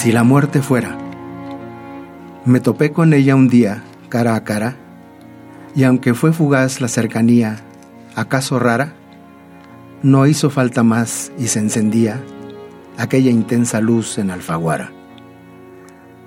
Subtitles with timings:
[0.00, 0.96] Si la muerte fuera.
[2.46, 4.76] Me topé con ella un día, cara a cara,
[5.76, 7.58] y aunque fue fugaz la cercanía,
[8.14, 8.94] acaso rara,
[10.02, 12.18] no hizo falta más y se encendía
[12.96, 14.90] aquella intensa luz en Alfaguara.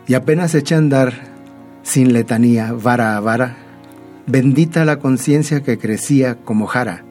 [0.05, 1.13] Y apenas eché a andar,
[1.81, 3.57] sin letanía, vara a vara,
[4.27, 7.05] bendita la conciencia que crecía como jara,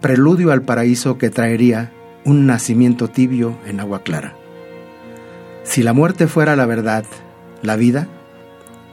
[0.00, 1.92] preludio al paraíso que traería
[2.24, 4.34] un nacimiento tibio en agua clara.
[5.66, 7.04] Si la muerte fuera la verdad,
[7.60, 8.06] la vida,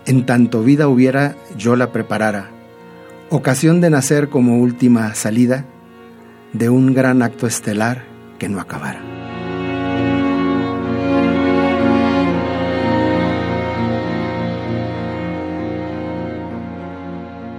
[0.05, 2.49] en tanto vida hubiera, yo la preparara,
[3.29, 5.65] ocasión de nacer como última salida
[6.51, 8.03] de un gran acto estelar
[8.39, 9.01] que no acabara.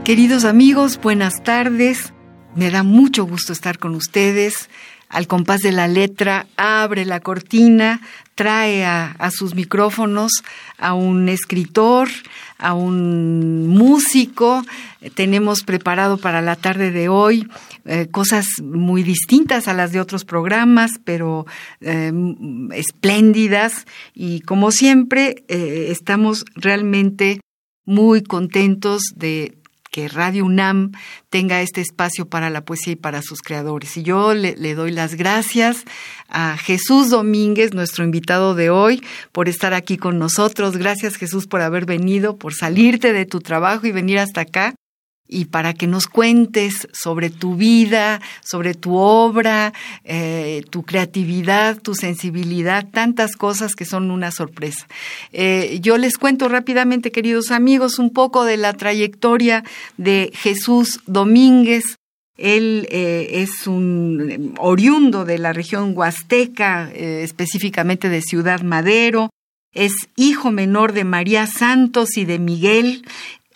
[0.04, 2.12] Queridos amigos, buenas tardes.
[2.56, 4.68] Me da mucho gusto estar con ustedes.
[5.08, 8.00] Al compás de la letra, abre la cortina
[8.34, 10.33] trae a, sus micrófonos
[10.78, 12.08] a un escritor,
[12.58, 14.64] a un músico.
[15.14, 17.48] Tenemos preparado para la tarde de hoy
[17.84, 21.47] eh, cosas muy distintas a las de otros programas, pero
[21.80, 22.12] eh,
[22.72, 23.86] espléndidas.
[24.14, 27.41] Y como siempre, eh, estamos realmente
[27.84, 29.59] muy contentos de
[29.94, 30.91] que Radio UNAM
[31.31, 33.97] tenga este espacio para la poesía y para sus creadores.
[33.97, 35.84] Y yo le, le, doy las gracias
[36.28, 40.77] a Jesús Domínguez, nuestro invitado de hoy, por estar aquí con nosotros.
[40.77, 44.75] Gracias Jesús por haber venido, por salirte de tu trabajo y venir hasta acá
[45.26, 49.72] y para que nos cuentes sobre tu vida, sobre tu obra,
[50.04, 54.86] eh, tu creatividad, tu sensibilidad, tantas cosas que son una sorpresa.
[55.32, 59.64] Eh, yo les cuento rápidamente, queridos amigos, un poco de la trayectoria
[59.96, 61.96] de Jesús Domínguez.
[62.36, 69.30] Él eh, es un oriundo de la región huasteca, específicamente de Ciudad Madero.
[69.72, 73.04] Es hijo menor de María Santos y de Miguel.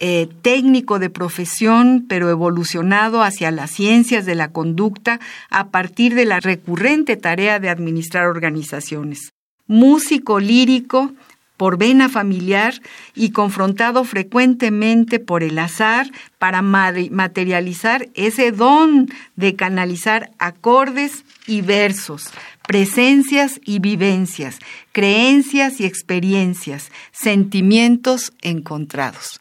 [0.01, 5.19] Eh, técnico de profesión, pero evolucionado hacia las ciencias de la conducta
[5.51, 9.33] a partir de la recurrente tarea de administrar organizaciones.
[9.67, 11.13] Músico lírico
[11.59, 12.81] por vena familiar
[13.17, 22.31] y confrontado frecuentemente por el azar para materializar ese don de canalizar acordes y versos,
[22.69, 24.61] presencias y vivencias,
[24.93, 29.39] creencias y experiencias, sentimientos encontrados.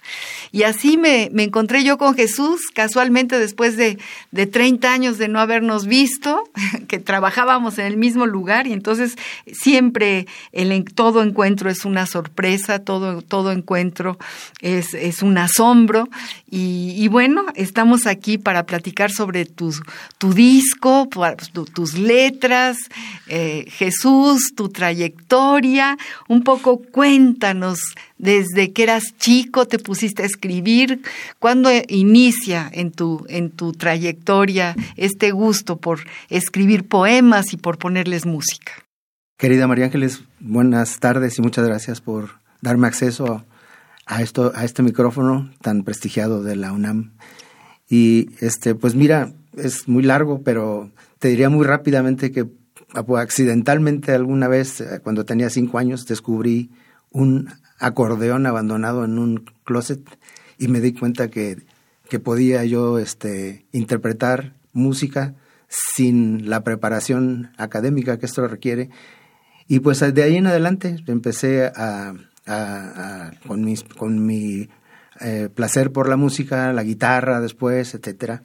[0.52, 3.98] Y así me, encontré yo con Jesús, casualmente después de,
[4.32, 6.44] de 30 años de no habernos visto,
[6.88, 9.16] que trabajábamos en el mismo lugar y entonces
[9.52, 14.18] siempre el, todo encuentro es una sorpresa, todo, todo encuentro
[14.62, 16.10] es, es un asombro.
[16.50, 19.74] Y, bueno, estamos aquí para platicar sobre tu,
[20.34, 21.10] disco,
[21.74, 22.78] tus letras,
[23.28, 25.47] eh, Jesús, tu trayectoria,
[26.28, 27.80] un poco cuéntanos
[28.18, 31.02] desde que eras chico te pusiste a escribir,
[31.40, 36.00] ¿cuándo inicia en tu, en tu trayectoria este gusto por
[36.30, 38.74] escribir poemas y por ponerles música?
[39.38, 43.46] Querida María Ángeles, buenas tardes y muchas gracias por darme acceso
[44.06, 47.14] a, esto, a este micrófono tan prestigiado de la UNAM.
[47.90, 52.48] Y este, pues mira, es muy largo, pero te diría muy rápidamente que
[53.18, 56.72] accidentalmente alguna vez, eh, cuando tenía cinco años, descubrí
[57.12, 57.50] un
[57.80, 60.02] acordeón abandonado en un closet
[60.58, 61.58] y me di cuenta que,
[62.10, 65.36] que podía yo este, interpretar música
[65.68, 68.90] sin la preparación académica que esto requiere.
[69.68, 72.14] Y pues de ahí en adelante empecé a,
[73.46, 74.70] con, mis, con mi
[75.20, 78.44] eh, placer por la música, la guitarra después, etcétera.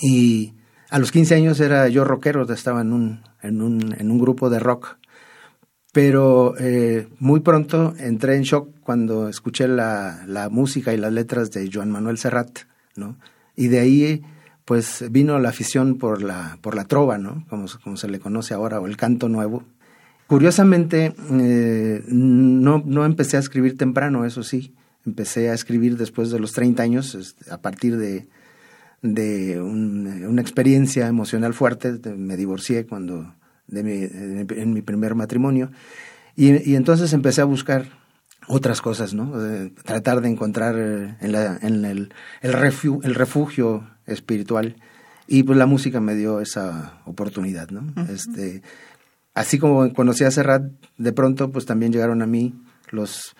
[0.00, 0.54] Y
[0.90, 4.50] a los 15 años era yo rockero, estaba en un, en un, en un grupo
[4.50, 4.98] de rock.
[5.92, 11.50] Pero eh, muy pronto entré en shock cuando escuché la, la, música y las letras
[11.50, 12.60] de Joan Manuel Serrat,
[12.94, 13.16] ¿no?
[13.56, 14.22] Y de ahí
[14.64, 17.46] pues vino la afición por la, por la trova, ¿no?
[17.48, 19.64] Como, como se le conoce ahora, o el canto nuevo.
[20.26, 24.74] Curiosamente, eh, no, no empecé a escribir temprano, eso sí.
[25.06, 28.28] Empecé a escribir después de los 30 años, a partir de,
[29.02, 31.98] de una experiencia emocional fuerte.
[32.16, 33.34] Me divorcié cuando
[33.68, 35.70] de mi, en mi primer matrimonio.
[36.34, 37.86] Y, y, entonces empecé a buscar
[38.48, 39.32] otras cosas, ¿no?
[39.84, 44.76] tratar de encontrar eh, en, la, en el, el, refugio, el refugio espiritual.
[45.26, 47.84] Y pues la música me dio esa oportunidad, ¿no?
[48.08, 48.62] este,
[49.34, 52.54] así como conocí a Serrat, de pronto pues también llegaron a mí
[52.90, 53.36] los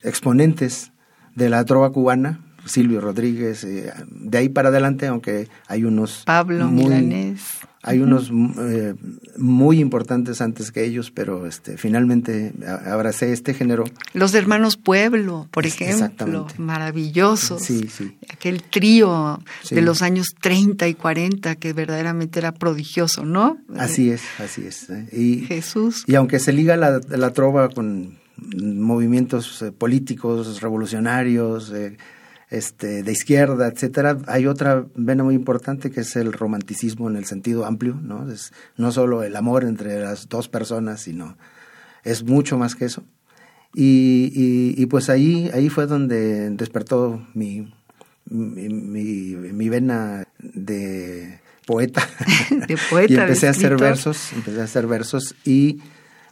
[0.00, 0.92] exponentes
[1.36, 6.22] de la trova cubana, Silvio Rodríguez, eh, de ahí para adelante, aunque hay unos...
[6.24, 7.40] Pablo Milanés.
[7.82, 8.94] Hay unos eh,
[9.36, 12.52] muy importantes antes que ellos, pero este, finalmente
[12.84, 13.84] abracé este género.
[14.14, 17.62] Los hermanos Pueblo, por ejemplo, maravillosos.
[17.62, 18.18] Sí, sí.
[18.30, 23.58] Aquel trío de los años 30 y 40 que verdaderamente era prodigioso, ¿no?
[23.76, 24.90] Así es, así es.
[24.90, 25.08] ¿eh?
[25.12, 26.02] Y, Jesús.
[26.08, 28.18] Y aunque se liga la, la trova con
[28.60, 31.72] movimientos políticos, revolucionarios,
[32.50, 37.26] este, de izquierda, etcétera, hay otra vena muy importante que es el romanticismo en el
[37.26, 38.30] sentido amplio, ¿no?
[38.30, 41.36] Es no solo el amor entre las dos personas, sino
[42.04, 43.04] es mucho más que eso.
[43.74, 44.32] Y,
[44.76, 47.70] y, pues ahí, ahí fue donde despertó mi,
[48.24, 52.08] mi, mi, vena de poeta.
[52.66, 53.12] de poeta.
[53.12, 55.80] y empecé a hacer versos, empecé a hacer versos y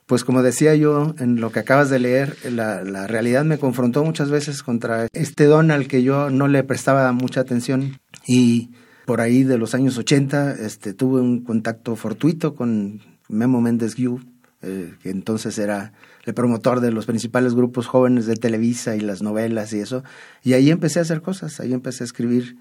[0.07, 4.31] pues como decía yo en lo que acabas de leer, la, realidad me confrontó muchas
[4.31, 7.99] veces contra este don al que yo no le prestaba mucha atención.
[8.27, 8.71] Y
[9.05, 14.21] por ahí de los años 80 este, tuve un contacto fortuito con Memo Méndez Guiú,
[14.63, 15.93] eh, que entonces era
[16.25, 20.03] el promotor de los principales grupos jóvenes de Televisa y las novelas y eso,
[20.43, 22.57] y ahí empecé a hacer cosas, ahí empecé a escribir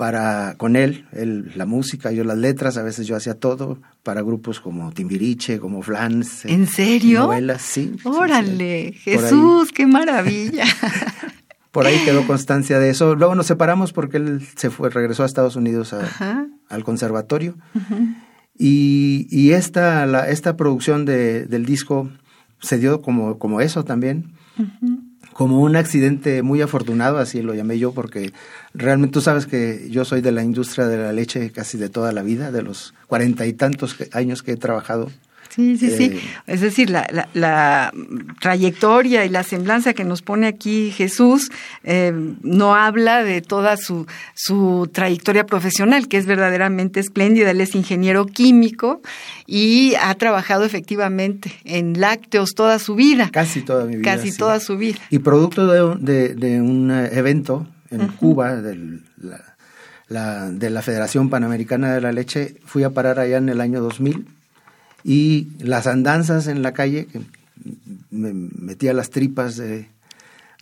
[0.00, 4.22] para con él, él, la música, yo las letras, a veces yo hacía todo para
[4.22, 6.46] grupos como Timbiriche, como Flans.
[6.46, 7.20] ¿En serio?
[7.24, 7.96] Novelas, sí.
[8.04, 10.64] Órale, Jesús, qué maravilla.
[11.70, 13.14] Por ahí quedó constancia de eso.
[13.14, 15.94] Luego nos separamos porque él se fue, regresó a Estados Unidos
[16.70, 17.58] al conservatorio.
[18.56, 22.08] Y, y esta, la, esta producción de, del disco
[22.58, 24.32] se dio como, como eso también
[25.40, 28.34] como un accidente muy afortunado, así lo llamé yo, porque
[28.74, 32.12] realmente tú sabes que yo soy de la industria de la leche casi de toda
[32.12, 35.10] la vida, de los cuarenta y tantos años que he trabajado
[35.50, 36.04] Sí, sí, sí.
[36.04, 37.92] Eh, es decir, la, la,
[38.40, 41.50] trayectoria y la semblanza que nos pone aquí Jesús
[41.82, 42.12] eh,
[42.42, 47.50] no habla de toda su, su trayectoria profesional, que es verdaderamente espléndida.
[47.50, 49.02] Él es ingeniero químico
[49.46, 53.28] y ha trabajado efectivamente en lácteos toda su vida.
[53.32, 54.16] Casi toda mi vida.
[54.16, 55.00] Casi toda su vida.
[55.10, 59.02] Y producto de, de, un evento en Cuba, del,
[60.06, 63.80] la, de la Federación Panamericana de la Leche, fui a parar allá en el año
[63.80, 64.39] 2000
[65.04, 67.20] y las andanzas en la calle, que
[68.10, 69.88] me metía las tripas de,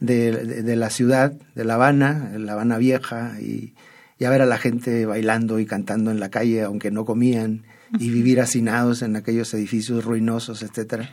[0.01, 3.75] de, la ciudad, de La Habana, La Habana Vieja, y,
[4.19, 7.65] y, a ver a la gente bailando y cantando en la calle, aunque no comían,
[7.99, 11.11] y vivir hacinados en aquellos edificios ruinosos, etcétera,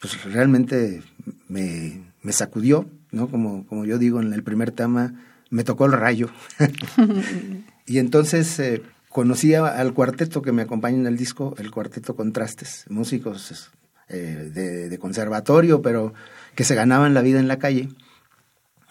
[0.00, 1.02] pues realmente
[1.48, 3.28] me, me sacudió, ¿no?
[3.28, 5.14] Como, como yo digo en el primer tema,
[5.50, 6.30] me tocó el rayo.
[7.86, 12.86] y entonces eh, conocí al cuarteto que me acompaña en el disco, el cuarteto Contrastes,
[12.88, 13.70] músicos
[14.08, 16.14] eh, de, conservatorio, pero
[16.54, 17.88] que se ganaban la vida en la calle.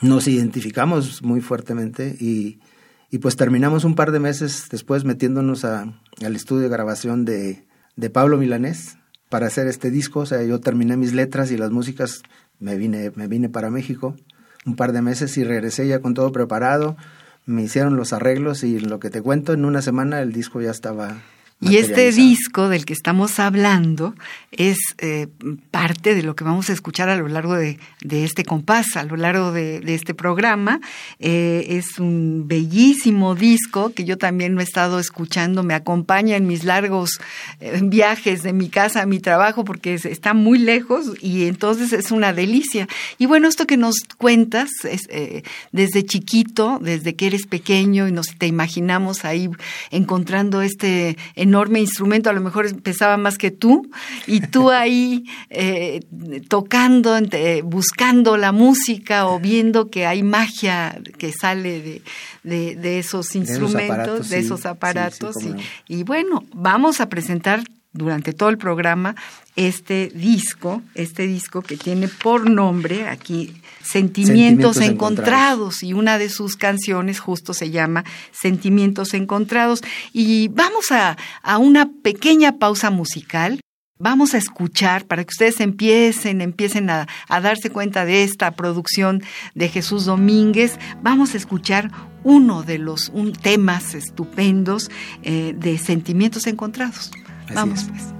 [0.01, 2.59] Nos identificamos muy fuertemente y,
[3.19, 5.95] pues terminamos un par de meses después metiéndonos al
[6.35, 7.65] estudio de grabación de,
[7.95, 8.97] de Pablo Milanés
[9.29, 10.21] para hacer este disco.
[10.21, 12.23] O sea, yo terminé mis letras y las músicas,
[12.59, 14.15] me vine, me vine para México
[14.65, 16.97] un par de meses y regresé ya con todo preparado
[17.49, 20.69] me hicieron los arreglos y lo que te cuento, en una semana el disco ya
[20.69, 21.17] estaba
[21.61, 24.15] y este disco del que estamos hablando
[24.51, 25.27] es eh,
[25.71, 29.17] parte de lo que vamos a escuchar a lo largo de, este compás, a lo
[29.17, 30.79] largo de, este programa.
[31.19, 36.47] Eh, es un bellísimo disco que yo también lo he estado escuchando, me acompaña en
[36.47, 37.19] mis largos
[37.59, 42.11] eh, viajes de mi casa a mi trabajo porque está muy lejos y entonces es
[42.11, 42.87] una delicia.
[43.17, 45.09] Y bueno, esto que nos cuentas es,
[45.73, 49.49] desde chiquito, desde que eres pequeño y nos te imaginamos ahí
[49.91, 51.17] encontrando este
[51.49, 53.89] enorme instrumento, a lo mejor empezaba más que tú,
[54.27, 56.01] y tú ahí eh,
[56.47, 57.17] tocando,
[57.63, 62.01] buscando la música o viendo que hay magia que sale
[62.43, 65.35] de, esos instrumentos, de esos aparatos.
[65.87, 69.15] y, bueno, vamos a presentar durante todo el programa
[69.67, 75.83] este disco, este disco que tiene por nombre aquí Sentimientos, encontrados.
[75.83, 79.81] y una de sus canciones justo se llama Sentimientos Encontrados.
[80.13, 83.59] Y vamos a, a una pequeña pausa musical
[84.01, 89.21] Vamos a escuchar para que ustedes empiecen, empiecen a, darse cuenta de esta producción
[89.55, 90.79] de Jesús Domínguez.
[91.03, 91.91] Vamos a escuchar
[92.23, 93.11] uno de los
[93.41, 94.89] temas estupendos
[95.21, 97.11] eh, de sentimientos encontrados.
[97.53, 98.18] Vamos pues.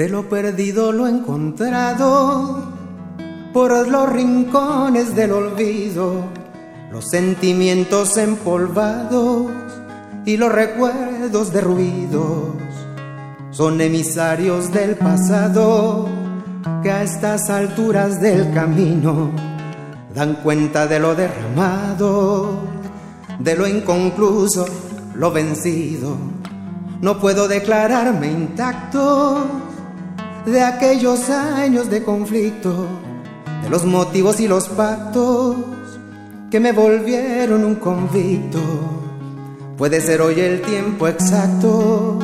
[0.00, 2.70] De lo perdido lo encontrado
[3.52, 6.39] por los rincones del olvido,
[6.90, 9.46] los sentimientos empolvados
[10.26, 12.56] y los recuerdos derruidos
[13.52, 16.08] son emisarios del pasado
[16.82, 19.30] que a estas alturas del camino
[20.14, 22.58] dan cuenta de lo derramado,
[23.38, 24.66] de lo inconcluso,
[25.14, 26.16] lo vencido.
[27.00, 29.46] No puedo declararme intacto
[30.44, 32.86] de aquellos años de conflicto,
[33.62, 35.56] de los motivos y los pactos
[36.50, 38.60] que me volvieron un convicto.
[39.78, 42.18] Puede ser hoy el tiempo exacto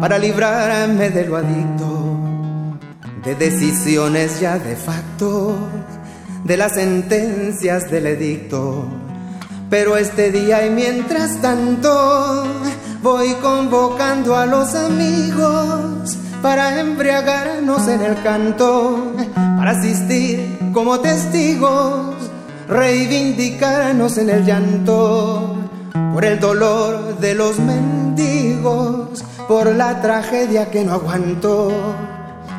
[0.00, 2.78] para librarme de lo adicto,
[3.22, 5.54] de decisiones ya de facto,
[6.44, 8.86] de las sentencias del edicto.
[9.68, 12.44] Pero este día y mientras tanto
[13.02, 22.11] voy convocando a los amigos para embriagarnos en el canto, para asistir como testigos,
[22.72, 25.56] reivindicarnos en el llanto,
[26.12, 31.72] por el dolor de los mendigos, por la tragedia que no aguanto,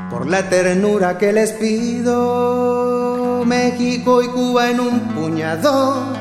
[0.09, 3.43] por la ternura que les pido.
[3.45, 6.13] México y Cuba en un puñado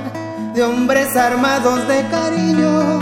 [0.55, 3.01] de hombres armados de cariño,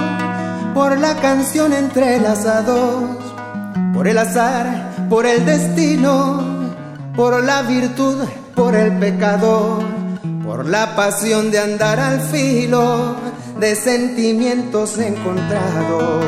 [0.75, 3.21] por la canción entrelazados
[4.01, 6.43] por el azar, por el destino,
[7.15, 9.83] por la virtud, por el pecado,
[10.51, 13.15] por la pasión de andar al filo
[13.61, 16.25] de sentimientos encontrados.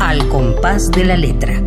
[0.00, 1.62] Al compás de la letra.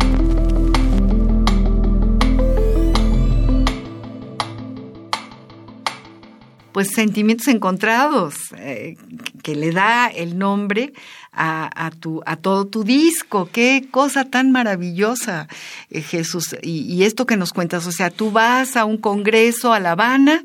[6.78, 8.94] pues sentimientos encontrados, eh,
[9.48, 10.92] que le da el nombre
[11.32, 13.48] a, tu, a todo tu disco.
[13.50, 15.48] Qué cosa tan maravillosa,
[15.88, 16.54] eh, Jesús.
[16.60, 20.42] Y, esto que nos cuentas, o sea, tú vas a un congreso a La Habana,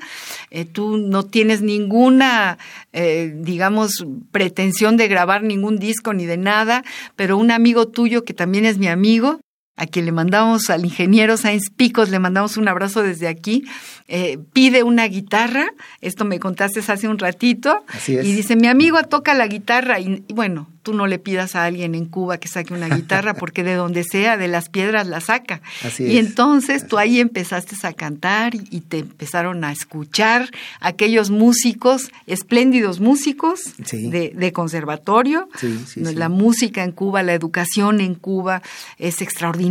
[0.52, 2.58] eh, tú no tienes ninguna,
[2.94, 6.86] digamos, pretensión de grabar ningún disco ni de nada,
[7.18, 9.42] pero un amigo tuyo que también es mi amigo,
[9.76, 13.66] a quien le mandamos al ingeniero Sainz Picos, le mandamos un abrazo desde aquí,
[14.08, 19.34] eh, pide una guitarra, esto me contaste hace un ratito, y dice, mi amigo toca
[19.34, 22.94] la guitarra, y, bueno, tú no le pidas a alguien en Cuba que saque una
[22.94, 25.62] guitarra, porque de donde sea, de las piedras la saca.
[25.98, 33.00] y entonces tú ahí empezaste a cantar y te empezaron a escuchar aquellos músicos, espléndidos
[33.00, 35.50] músicos de, conservatorio.
[35.96, 38.62] la música en Cuba, la educación en Cuba
[39.00, 39.63] es extraordinaria,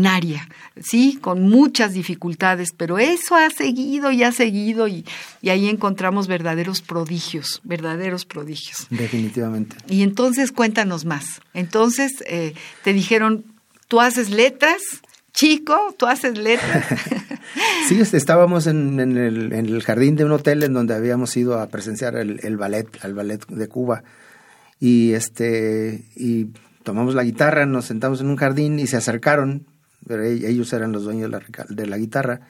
[0.81, 5.05] sí, con muchas dificultades, pero eso ha seguido y ha seguido y,
[5.41, 8.87] y ahí encontramos verdaderos prodigios, verdaderos prodigios.
[8.91, 9.77] Definitivamente.
[9.89, 11.41] Y entonces cuéntanos más.
[11.55, 13.45] Entonces eh, te dijeron,
[13.89, 14.81] tú haces letras,
[15.33, 16.87] chico, tú haces letras.
[17.89, 22.57] sí, estábamos en, el, jardín de un hotel en donde habíamos ido a presenciar el,
[22.57, 24.03] ballet, al ballet de Cuba.
[24.81, 26.49] Y este, y
[26.83, 29.67] tomamos la guitarra, nos sentamos en un jardín y se acercaron,
[30.07, 32.41] pero e, ellos eran los dueños de la, de la guitarra,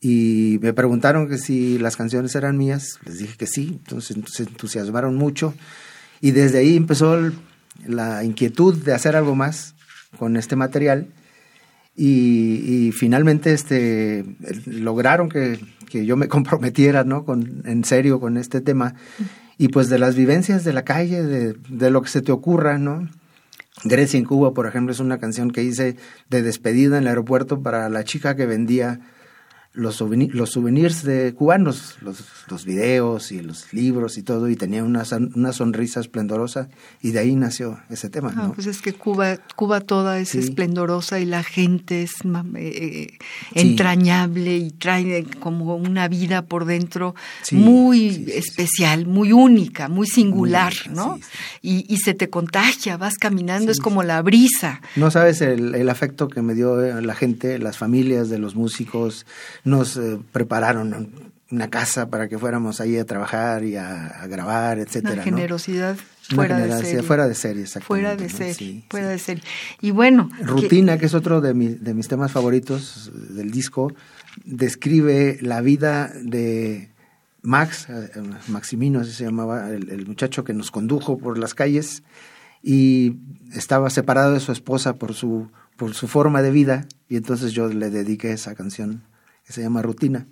[0.00, 4.44] y me preguntaron que si las canciones eran mías, les dije que sí, entonces se
[4.44, 5.54] entusiasmaron mucho
[6.20, 7.18] y desde ahí empezó
[7.84, 9.74] la inquietud de hacer algo más
[10.16, 11.08] con este material
[11.96, 14.24] y, finalmente este,
[14.66, 15.58] lograron que,
[15.90, 17.24] yo me comprometiera ¿no?
[17.24, 18.94] con, en serio con este tema
[19.56, 22.78] y pues de las vivencias de la calle, de, de lo que se te ocurra,
[22.78, 23.08] ¿no?
[23.84, 25.96] Grecia en Cuba, por ejemplo, es una canción que hice
[26.28, 29.00] de despedida en el aeropuerto para la chica que vendía
[29.78, 35.04] los, souvenirs de cubanos, los, los, videos y los libros y todo, y tenía una,
[35.36, 36.68] una sonrisa esplendorosa,
[37.00, 38.34] y de ahí nació ese tema.
[38.36, 43.18] Ah, pues es que Cuba, Cuba toda es esplendorosa y la gente es eh, eh,
[43.54, 47.14] entrañable y trae como una vida por dentro
[47.52, 51.20] muy especial, muy única, muy singular, ¿no?
[51.62, 54.80] Y, y, se te contagia, vas caminando, es como la brisa.
[54.96, 58.56] No sabes el, el afecto que me dio eh, la gente, las familias de los
[58.56, 59.24] músicos,
[59.68, 61.12] nos eh, prepararon
[61.50, 65.14] una casa para que fuéramos ahí a trabajar y a, grabar, etcétera.
[65.14, 65.96] Una generosidad
[66.28, 67.02] fuera de serie.
[67.02, 69.42] Fuera de serie, Fuera de serie, fuera de serie.
[69.80, 70.28] Y bueno...
[70.40, 73.92] Rutina, que, es otro de, de mis temas favoritos del disco,
[74.44, 76.90] describe la vida de
[77.42, 78.10] Max, eh,
[78.48, 82.02] Maximino así se llamaba, el, muchacho que nos condujo por las calles
[82.62, 83.16] y
[83.54, 87.68] estaba separado de su esposa por su, por su forma de vida y entonces yo
[87.68, 89.02] le dediqué esa canción
[89.48, 90.28] que se llama Rutina.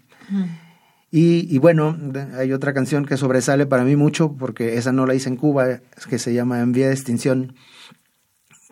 [1.11, 1.99] y, y, bueno,
[2.35, 5.81] hay otra canción que sobresale para mí mucho, porque esa no la hice en Cuba,
[6.09, 7.57] que se llama En Vía de Extinción,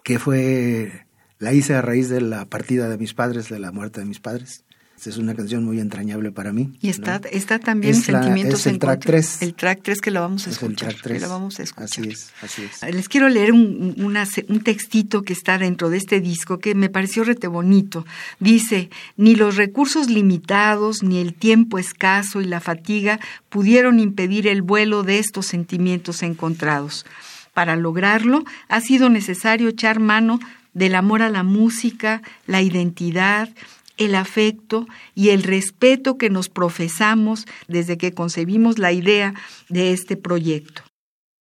[0.04, 1.06] que fue,
[1.38, 4.20] la hice a raíz de la partida de mis padres, de la muerte de mis
[4.20, 4.64] padres
[5.06, 6.72] es una canción muy entrañable para mí.
[6.80, 9.42] Y está, está también Sentimientos es el track 3.
[9.42, 10.90] El track 3 que lo vamos a es escuchar.
[10.90, 11.22] El track 3.
[11.22, 11.84] lo vamos a escuchar.
[11.84, 12.94] Así es, así es.
[12.94, 17.24] Les quiero leer un, un textito que está dentro de este disco que me pareció
[17.24, 18.04] rete bonito.
[18.40, 24.62] Dice, ni los recursos limitados, ni el tiempo escaso y la fatiga pudieron impedir el
[24.62, 27.06] vuelo de estos sentimientos encontrados.
[27.52, 30.40] Para lograrlo, ha sido necesario echar mano
[30.72, 33.48] del amor a la música, la identidad,
[33.96, 39.34] el afecto y el respeto que nos profesamos desde que concebimos la idea
[39.68, 40.82] de este proyecto.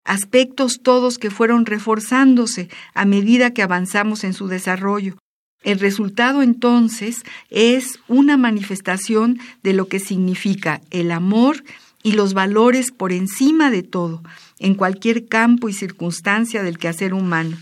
[0.06, 5.18] Aspectos todos que fueron reforzándose a medida que avanzamos en su desarrollo.
[5.64, 11.64] El resultado entonces es una manifestación de lo que significa el amor
[12.04, 14.22] y los valores por encima de todo,
[14.60, 17.58] en cualquier campo y circunstancia del quehacer humano.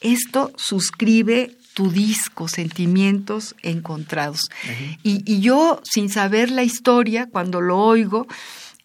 [0.00, 4.50] Esto suscribe tu disco, Sentimientos Encontrados.
[5.04, 8.26] y, y, yo, sin saber la historia, cuando lo oigo,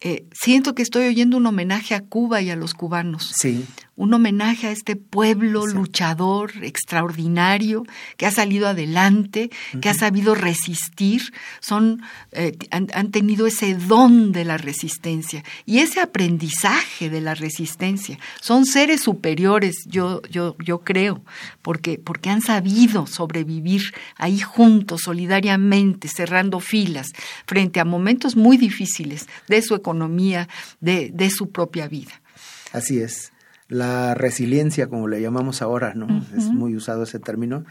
[0.00, 3.32] eh, siento que estoy oyendo un homenaje a Cuba y a los cubanos.
[3.34, 3.64] Sí
[3.96, 7.84] un homenaje a este pueblo luchador extraordinario
[8.16, 12.02] que ha salido adelante, que ha sabido resistir, son,
[12.32, 18.18] eh, han, tenido ese don de la resistencia y ese aprendizaje de la resistencia.
[18.40, 21.22] Son seres superiores, yo, yo, yo creo,
[21.62, 27.12] porque, porque han sabido sobrevivir ahí juntos, solidariamente, cerrando filas,
[27.46, 30.48] frente a momentos muy difíciles de su economía,
[30.80, 32.20] de, de su propia vida.
[32.72, 33.33] Así es
[33.68, 36.24] la resiliencia, como le llamamos ahora, ¿no?
[36.36, 37.64] Es muy usado ese término.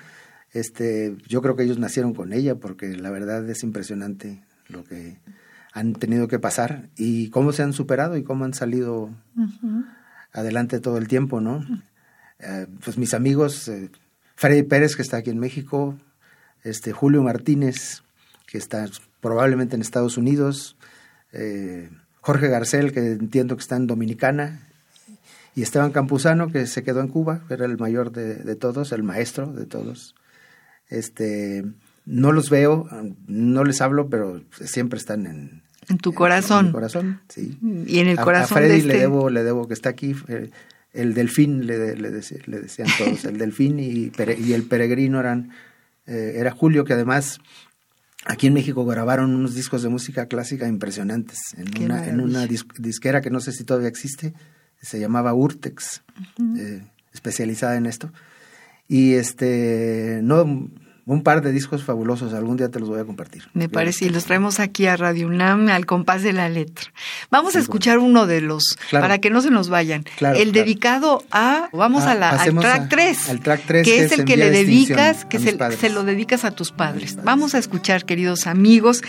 [0.51, 5.17] Este, yo creo que ellos nacieron con ella porque la verdad es impresionante lo que
[5.73, 9.10] han tenido que pasar y cómo se han superado y cómo han salido
[10.32, 11.65] adelante todo el tiempo, ¿no?
[12.39, 13.89] Eh, pues mis amigos, eh,
[14.36, 15.97] Freddy Pérez, que está aquí en México,
[16.63, 18.03] este, Julio Martínez,
[18.45, 18.88] que está
[19.21, 20.77] probablemente en Estados Unidos,
[21.32, 21.89] eh,
[22.21, 24.67] Jorge Garcel, que entiendo que está en Dominicana,
[25.55, 29.53] y Esteban Campuzano, que se quedó en Cuba, era el mayor de, todos, el maestro
[29.53, 30.15] de todos.
[30.89, 31.63] Este,
[32.05, 32.87] no los veo,
[33.27, 36.67] no les hablo, pero siempre están en, en tu corazón.
[36.67, 37.57] En, corazón, sí.
[37.87, 40.15] Y en el corazón a Freddy de le este debo, le debo que está aquí.
[40.27, 40.49] Eh,
[40.93, 45.51] el delfín le, le, decían todos, el delfín y, y el peregrino eran,
[46.05, 47.39] eh, era Julio, que además
[48.25, 53.21] aquí en México grabaron unos discos de música clásica impresionantes en una, en una disquera
[53.21, 54.33] que no sé si todavía existe,
[54.84, 56.04] se llamaba Urtex,
[56.58, 58.12] eh, especializada en esto.
[58.88, 60.69] Y este, no,
[61.06, 63.43] un par de discos fabulosos, algún día te los voy a compartir.
[63.54, 66.91] Me parece, y los traemos aquí a Radio UNAM al compás de la letra.
[67.32, 70.04] Vamos a escuchar uno de los, para que no se nos vayan.
[70.19, 73.30] el dedicado a, vamos ah, a la, al track 3.
[73.30, 73.86] Al track 3.
[73.86, 77.17] Que, es el que le dedicas, que se, se, lo dedicas a tus padres.
[77.24, 79.02] Vamos a escuchar, queridos amigos,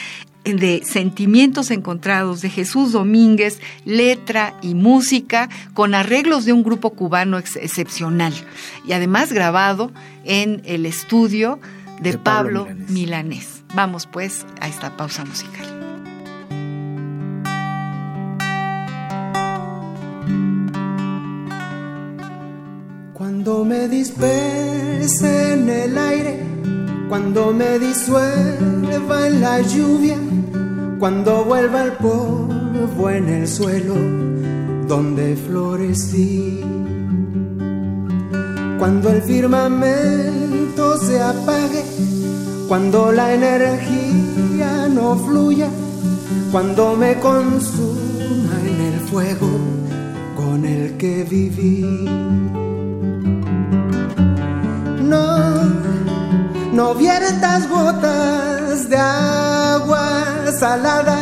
[0.45, 7.39] de Sentimientos Encontrados de Jesús Domínguez, letra y música, con arreglos de un grupo cubano
[7.39, 8.35] excepcional
[8.87, 9.91] y además grabado
[10.25, 11.59] en el estudio
[12.01, 13.63] de, Pablo, Milanés.
[13.75, 15.85] Vamos pues a esta pausa musical.
[23.15, 26.41] Cuando me disperse en el aire,
[27.09, 30.17] cuando me disuelva en la lluvia,
[30.99, 33.95] cuando vuelva el polvo en el suelo
[34.87, 36.61] donde florecí.
[38.79, 41.85] Cuando el firmamento se apague,
[42.69, 45.69] cuando la energía no fluya
[46.55, 49.51] cuando me consuma en el fuego
[50.37, 51.81] con el que viví.
[55.03, 55.84] No,
[56.75, 61.19] no viertas gotas de agua salada,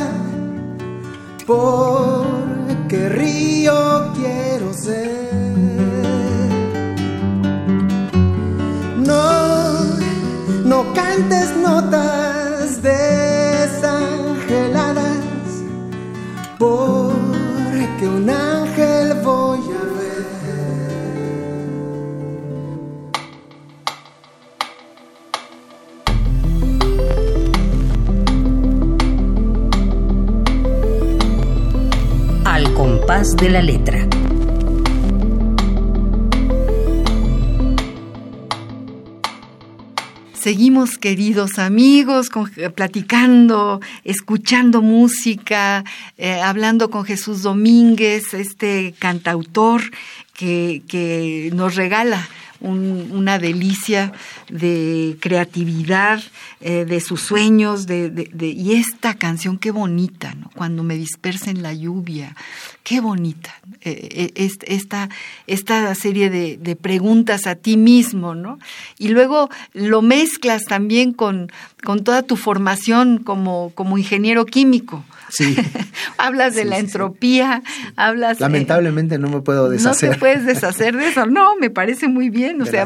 [33.23, 34.09] De la letra.
[40.33, 45.85] Seguimos, queridos amigos, con- platicando, escuchando música,
[46.19, 49.83] eh, hablando con Jesús Domínguez, este cantautor
[50.37, 52.29] que nos regala
[52.63, 54.13] un- una delicia
[54.49, 56.23] de creatividad,
[56.61, 60.51] eh, de sus sueños, de, de- de- y esta canción, qué bonita, ¿no?
[60.55, 62.35] Cuando me dispersa en la lluvia,
[62.85, 63.53] qué bonita.
[63.85, 65.09] eh, eh, est- esta,
[65.49, 68.59] esta serie de, de preguntas a ti mismo, ¿no?
[68.99, 71.51] Y luego lo mezclas también con,
[71.83, 75.05] con toda tu formación como, como ingeniero químico.
[75.31, 75.57] Sí.
[76.19, 77.63] hablas de Sí, la sí, entropía,
[77.97, 78.37] hablas...
[78.39, 80.11] eh, Lamentablemente no me puedo no deshacer.
[80.13, 81.27] te puedes deshacer de eso.
[81.27, 82.52] No, me parece muy bien.
[82.61, 82.85] O De sea,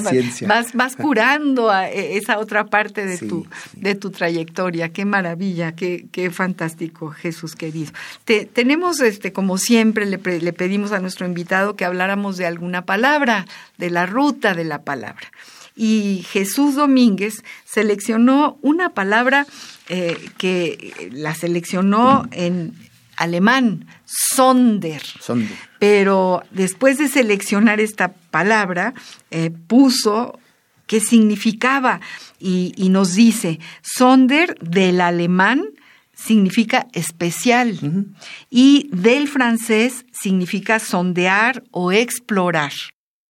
[0.75, 3.81] vas curando a e- esa otra parte de, Sí, tu, sí.
[3.81, 4.91] de tu trayectoria.
[4.93, 7.91] Qué maravilla, qué, qué fantástico, Jesús querido.
[8.25, 13.47] Te- tenemos, este, como siempre, le, pedimos a nuestro invitado que habláramos de alguna palabra,
[13.79, 15.31] de la ruta de la palabra.
[15.75, 19.47] Y Jesús Domínguez seleccionó una palabra
[19.89, 22.73] eh, que la seleccionó en
[23.17, 28.95] alemán, Sonder Son de- pero después de seleccionar esta palabra,
[29.31, 30.39] eh, puso
[30.87, 32.01] qué significaba
[32.39, 35.63] y, y nos dice, Sonder del alemán
[36.17, 37.79] significa especial
[38.51, 42.73] y del francés significa sondear o explorar.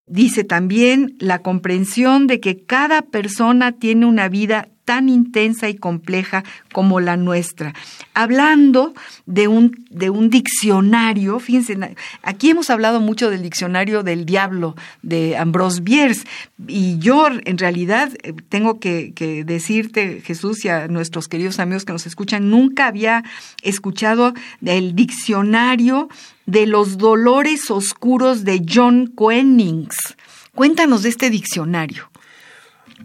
[0.06, 6.44] Dice también la comprensión de que cada persona tiene una vida tan intensa y compleja
[6.72, 7.74] como la nuestra.
[8.14, 8.94] Hablando
[9.26, 11.76] de un, de un diccionario, fíjense,
[12.22, 16.24] aquí hemos hablado mucho del diccionario del diablo de Ambrose Bierce,
[16.66, 21.84] y yo en realidad eh, tengo que, que decirte, Jesús, y a nuestros queridos amigos
[21.84, 23.24] que nos escuchan, nunca había
[23.62, 26.08] escuchado del diccionario
[26.46, 29.96] de los dolores oscuros de John Quennings.
[30.54, 32.08] Cuéntanos de este diccionario.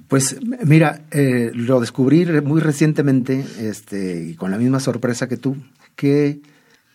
[0.08, 5.58] Pues mira, eh, lo descubrí muy recientemente, este, y con la misma sorpresa que tú,
[5.96, 6.42] que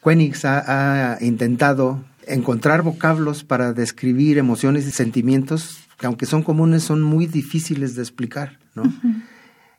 [0.02, 6.82] Quenix ha, ha intentado encontrar vocablos para describir emociones y sentimientos que aunque son comunes
[6.82, 8.84] son muy difíciles de explicar, ¿no?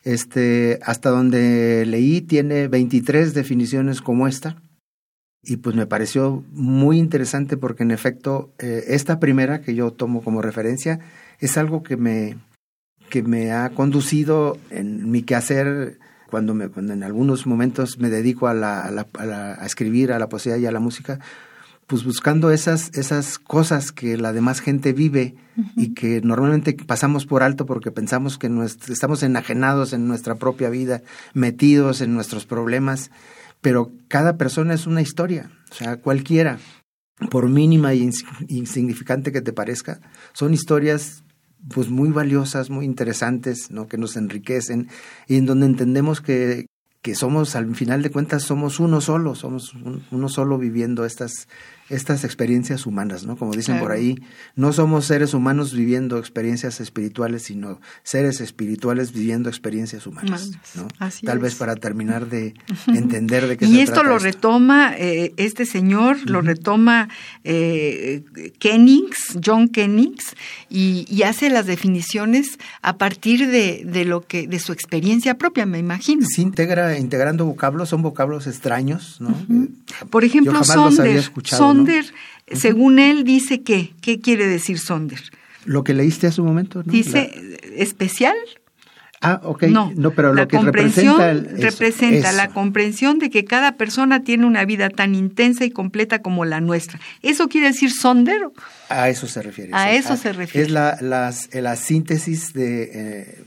[0.04, 4.62] Este, hasta donde leí tiene 23 definiciones como esta
[5.44, 10.24] y pues me pareció muy interesante porque en efecto eh, esta primera que yo tomo
[10.24, 11.00] como referencia
[11.40, 12.38] es algo que me
[13.10, 18.48] que me ha conducido en mi quehacer cuando, me, cuando en algunos momentos me dedico
[18.48, 21.20] a, la, a, la, a, la, a, escribir, a la poesía y a la música,
[21.88, 25.72] pues buscando esas, esas cosas que la demás gente vive uh -huh.
[25.78, 30.70] y que normalmente pasamos por alto porque pensamos que nuestro, estamos enajenados en nuestra propia
[30.70, 31.02] vida,
[31.34, 33.10] metidos en nuestros problemas,
[33.62, 36.60] pero cada persona es una historia, o sea, cualquiera,
[37.32, 38.10] por mínima e
[38.50, 40.02] insignificante que te parezca,
[40.34, 41.24] son historias
[41.74, 43.88] pues muy valiosas, muy interesantes, ¿no?
[43.88, 44.88] que nos enriquecen
[45.28, 46.68] y en donde entendemos que,
[47.02, 51.48] que somos, al final de cuentas, somos uno solo, somos un, uno solo viviendo estas,
[51.90, 53.38] estas experiencias humanas, ¿no?
[53.38, 53.88] Como dicen claro.
[53.88, 54.22] por ahí,
[54.56, 60.88] no somos seres humanos viviendo experiencias espirituales, sino seres espirituales viviendo experiencias humanas, ¿no?
[61.00, 61.44] Así Tal es.
[61.44, 62.54] vez para terminar de
[62.88, 64.26] entender de qué y se esto trata lo esto.
[64.28, 66.30] retoma eh, este señor, uh -huh.
[66.30, 67.10] lo retoma
[67.44, 68.24] eh,
[68.60, 70.36] Kennings, John Kennings,
[70.70, 75.66] y, y, hace las definiciones a partir de, de, lo que, de su experiencia propia,
[75.66, 76.26] me imagino.
[76.28, 79.30] Sí, integra, integrando vocablos, son vocablos extraños, ¿no?
[79.30, 79.70] Uh -huh.
[80.10, 81.32] Por ejemplo, Sonder,
[81.78, 82.12] Sonder, ¿no?
[82.12, 82.60] uh -huh.
[82.60, 85.22] según él, dice qué, ¿qué quiere decir Sonder?
[85.66, 86.92] Lo que leíste hace un momento, ¿no?
[86.92, 87.84] Dice La...
[87.84, 88.36] especial.
[89.20, 89.64] Ah, ok.
[89.64, 92.38] No, no pero la lo que comprensión representa, el, eso, representa eso.
[92.38, 96.62] la comprensión de que cada persona tiene una vida tan intensa y completa como la
[96.62, 97.00] nuestra.
[97.24, 98.54] ¿Eso quiere decir sondero?
[98.90, 99.72] A eso se refiere.
[99.74, 100.68] A eso a, se refiere.
[100.68, 103.44] Es la, las, la síntesis de eh,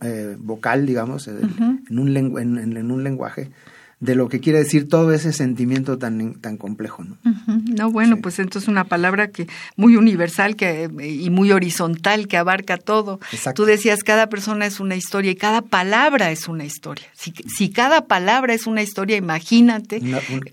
[0.00, 1.80] eh, vocal, digamos, uh -huh.
[1.88, 3.50] en, un lengu en, en, un lenguaje
[4.02, 7.04] de lo que quiere decir todo ese sentimiento tan, tan complejo.
[7.04, 7.16] ¿no?
[7.46, 12.78] no, bueno, pues entonces una palabra que muy universal que, y muy horizontal que abarca
[12.78, 13.20] todo.
[13.54, 17.06] Tú decías, cada persona es una historia y cada palabra es una historia.
[17.14, 20.02] Si, si cada palabra es una historia, imagínate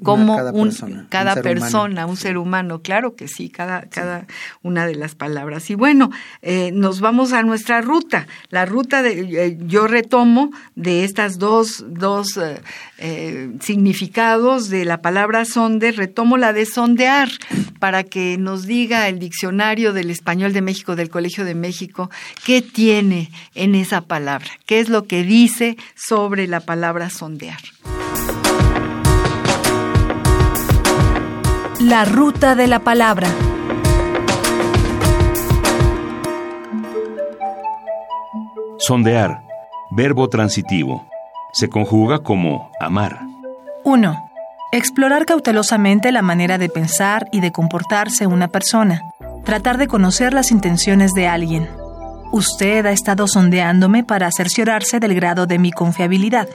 [0.04, 2.84] como cada persona, cada un, persona, un ser humano.
[2.84, 4.28] Claro que sí, cada, cada
[4.62, 5.72] una de las palabras.
[5.72, 6.12] Y bueno,
[6.44, 8.28] eh, nos vamos a nuestra ruta.
[8.52, 12.40] La ruta de, eh, yo retomo de estas dos, dos
[13.00, 17.30] eh, eh, significados de la palabra sonde, retomo la de sondear
[17.80, 22.10] para que nos diga el diccionario del español de México, del Colegio de México,
[22.46, 27.60] qué tiene en esa palabra, qué es lo que dice sobre la palabra sondear.
[31.80, 33.30] La ruta de la palabra.
[38.80, 39.44] Sondear,
[39.92, 41.08] verbo transitivo
[41.54, 43.29] se conjuga como amar.
[43.90, 44.30] 1.
[44.72, 49.02] Explorar cautelosamente la manera de pensar y de comportarse una persona.
[49.44, 51.68] Tratar de conocer las intenciones de alguien.
[52.32, 56.48] Usted ha estado sondeándome para cerciorarse del grado de mi confiabilidad.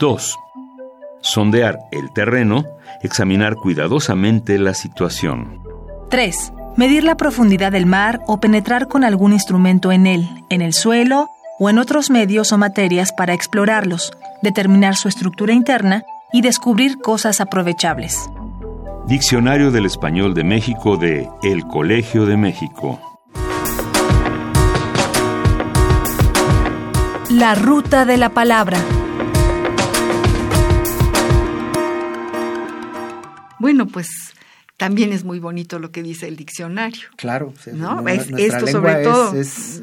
[0.00, 0.38] 2.
[1.20, 2.64] Sondear el terreno,
[3.02, 5.60] examinar cuidadosamente la situación.
[6.08, 6.50] 3.
[6.76, 11.28] Medir la profundidad del mar o penetrar con algún instrumento en él, en el suelo
[11.58, 17.40] o en otros medios o materias para explorarlos, determinar su estructura interna y descubrir cosas
[17.40, 18.28] aprovechables.
[19.06, 22.98] Diccionario del Español de México de El Colegio de México.
[27.30, 28.78] La ruta de la palabra.
[33.60, 34.23] Bueno, pues
[34.76, 37.08] también es muy bonito lo que dice el diccionario.
[37.16, 38.04] Claro, ¿no?
[38.08, 39.80] esto sobre todo es,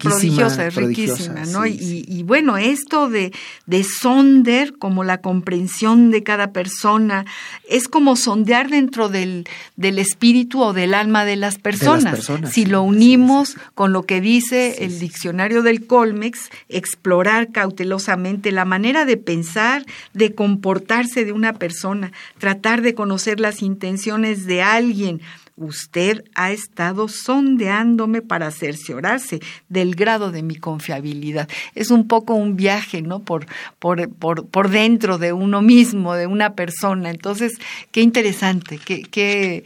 [0.00, 1.64] prodigiosa, es riquísima, ¿no?
[1.64, 3.32] Y, bueno, esto de,
[3.66, 7.24] de sonder como la comprensión de cada persona,
[7.68, 12.28] es como sondear dentro del, del espíritu o del alma de las personas.
[12.50, 19.04] si lo unimos con lo que dice el diccionario del Colmex, explorar cautelosamente la manera
[19.04, 25.20] de pensar, de comportarse de una persona, tratar de conocer las intenciones de alguien.
[25.56, 31.48] Usted ha estado sondeándome para cerciorarse del grado de mi confiabilidad.
[31.74, 33.20] Es un poco un viaje, ¿no?
[33.20, 33.46] Por,
[33.78, 37.08] por, por, por dentro de uno mismo, de una persona.
[37.08, 37.52] Entonces,
[37.90, 39.64] qué interesante, qué, qué,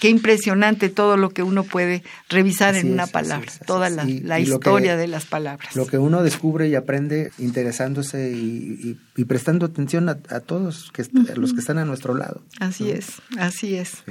[0.00, 5.06] Qué impresionante todo lo que uno puede revisar en una palabra, toda la, historia de
[5.06, 5.76] las palabras.
[5.76, 11.60] Lo que uno descubre y aprende interesándose y, prestando atención a, todos que, los que
[11.60, 12.42] están a nuestro lado.
[12.58, 14.02] Así es, así es.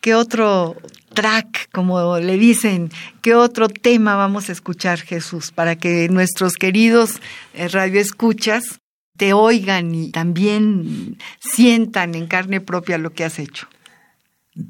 [0.00, 0.76] ¿Qué otro
[1.14, 2.90] track, como le dicen,
[3.22, 7.20] qué otro tema vamos a escuchar, Jesús, para que nuestros queridos
[7.54, 8.80] eh, radioescuchas
[9.16, 13.66] te oigan y también sientan en carne propia lo que has hecho?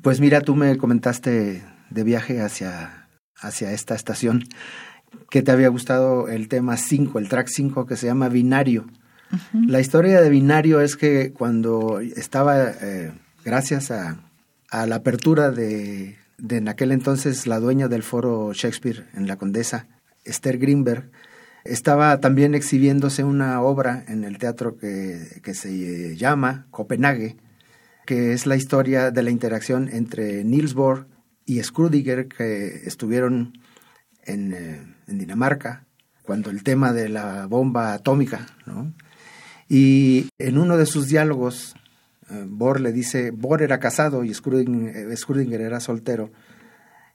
[0.03, 4.45] Pues mira, tú me comentaste de viaje hacia, hacia esta estación
[5.31, 8.87] que te había gustado el tema 5, el track 5 que se llama Binario.
[9.53, 13.13] La historia de Binario es que cuando estaba, eh,
[13.45, 14.21] gracias a,
[14.71, 19.37] a, la apertura de, de en aquel entonces la dueña del foro Shakespeare en la
[19.37, 19.89] Condesa,
[20.25, 21.11] Esther Greenberg,
[21.65, 27.37] estaba también exhibiéndose una obra en el teatro que, que se llama Copenhague,
[28.05, 31.07] que es la historia de la interacción entre Niels Bohr
[31.47, 33.59] y Schrödinger, que estuvieron
[34.25, 35.87] en, eh, en, Dinamarca
[36.23, 38.95] cuando el tema de la bomba atómica, ¿no?
[39.69, 41.75] Y en uno de sus diálogos,
[42.31, 46.31] eh, Bohr le dice, Bohr era casado y Schrödinger, eh, Schrödinger era soltero,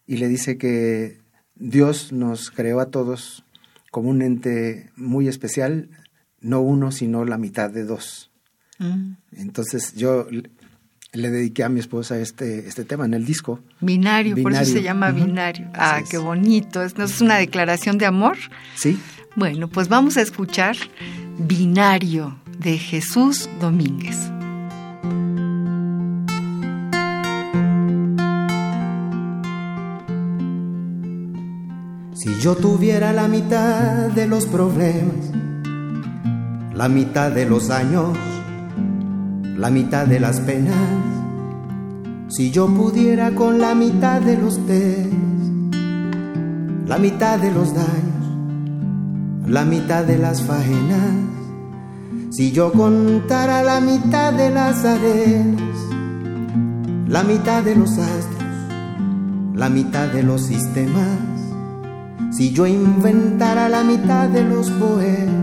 [0.05, 1.21] y le dice que
[1.55, 3.45] Dios nos creó a todos
[3.91, 5.89] como un ente muy especial,
[6.39, 8.31] no uno, sino la mitad de dos.
[8.79, 9.13] Mm.
[9.33, 10.27] Entonces yo
[11.13, 13.59] le dediqué a mi esposa este, este tema en el disco.
[13.81, 15.67] Binario, por eso se llama binario.
[15.73, 16.81] Ah, qué bonito.
[16.97, 18.37] ¿No es una declaración de amor?
[18.75, 18.99] Sí.
[19.35, 20.75] Bueno, pues vamos a escuchar
[21.37, 24.17] Binario de Jesús Domínguez.
[32.13, 35.31] Si yo tuviera la mitad de los problemas,
[36.73, 38.17] la mitad de los años,
[39.59, 40.73] la mitad de las penas.
[42.29, 45.75] Si yo pudiera con la mitad de los temas,
[46.87, 51.11] la mitad de los daños, la mitad de las faenas.
[52.29, 55.77] Si yo contara la mitad de las arenas,
[57.09, 58.53] la mitad de los astros,
[59.55, 61.19] la mitad de los sistemas.
[62.31, 65.35] Si yo inventara la mitad de los poemas,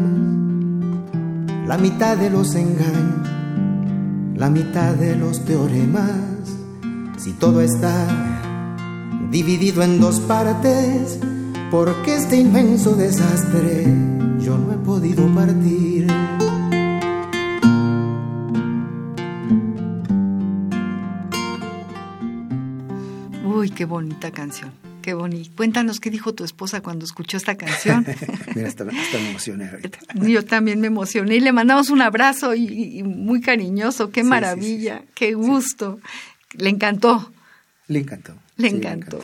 [1.66, 3.15] la mitad de los engaños
[4.36, 6.10] la mitad de los teoremas.
[7.16, 8.06] Si todo está
[9.30, 11.18] dividido en dos partes,
[11.70, 13.84] porque este inmenso desastre
[14.38, 16.06] yo no he podido partir.
[23.44, 24.70] Uy, qué bonita canción.
[25.06, 25.52] Qué bonito.
[25.54, 28.04] Cuéntanos qué dijo tu esposa cuando escuchó esta canción.
[28.56, 28.92] Mira, hasta, me
[29.30, 30.00] emocioné ahorita.
[30.26, 34.10] Yo también me emocioné y le mandamos un abrazo y, muy cariñoso.
[34.10, 36.00] Qué maravilla, qué gusto.
[36.54, 37.30] Le encantó.
[37.86, 38.34] Le encantó.
[38.56, 39.22] Le encantó.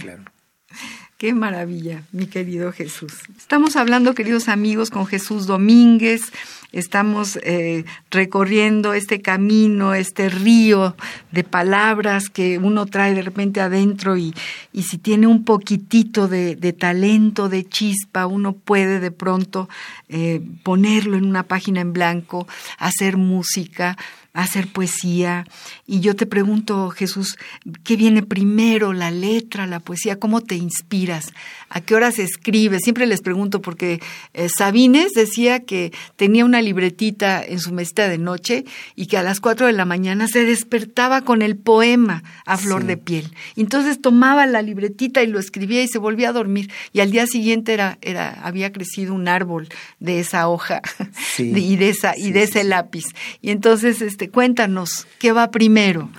[0.00, 0.24] Claro.
[1.18, 3.12] Qué maravilla, mi querido Jesús.
[3.36, 6.32] Estamos hablando, queridos amigos, con Jesús Domínguez.
[6.70, 10.94] Estamos eh, recorriendo este camino, este río
[11.32, 14.34] de palabras que uno trae de repente adentro y,
[14.74, 19.70] y si tiene un poquitito de, de, talento, de chispa, uno puede de pronto
[20.10, 23.96] eh, ponerlo en una página en blanco, hacer música,
[24.42, 25.44] hacer poesía.
[25.84, 27.36] Y yo te pregunto, Jesús,
[27.82, 30.20] ¿qué viene primero, la letra, la poesía?
[30.20, 31.32] ¿Cómo te inspiras?
[31.68, 32.82] ¿A qué horas escribes?
[32.84, 34.00] Siempre les pregunto porque
[34.34, 39.24] eh, Sabines decía que tenía una libretita en su mesita de noche y que a
[39.24, 43.34] las cuatro de la mañana se despertaba con el poema a flor de piel.
[43.56, 46.70] Entonces tomaba la libretita y lo escribía y se volvía a dormir.
[46.92, 50.80] Y al día siguiente era, era, había crecido un árbol de esa hoja
[51.38, 53.06] y de esa, y de ese lápiz.
[53.42, 56.10] Y entonces, este, cuéntanos, ¿qué va primero?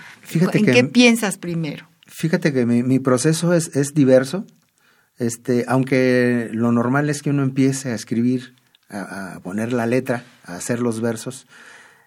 [0.52, 1.88] ¿En qué piensas primero?
[2.06, 4.44] Fíjate que mi, proceso es, es, diverso,
[5.18, 8.54] este, aunque lo normal es que uno empiece a escribir,
[8.90, 11.46] a, poner la letra, a hacer los versos,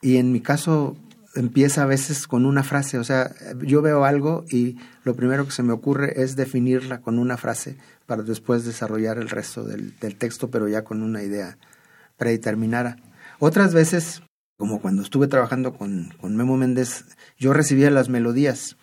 [0.02, 0.98] y en mi caso
[1.36, 5.52] empieza a veces con una frase, o sea, yo veo algo y lo primero que
[5.52, 10.16] se me ocurre es definirla con una frase para después desarrollar el resto del, del
[10.16, 11.58] texto, pero ya con una idea
[12.18, 12.98] predeterminada.
[13.40, 14.22] Otras veces
[14.64, 17.04] como cuando estuve trabajando con, Memo Méndez,
[17.38, 18.78] yo recibía las melodías.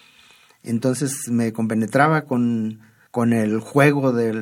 [0.62, 4.34] Entonces me compenetraba con, con el juego de,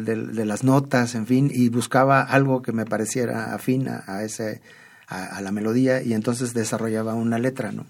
[0.45, 4.63] las notas, en fin, y buscaba algo que me pareciera afín a, ese,
[5.07, 7.87] a, la melodía y entonces desarrollaba una letra, ¿no?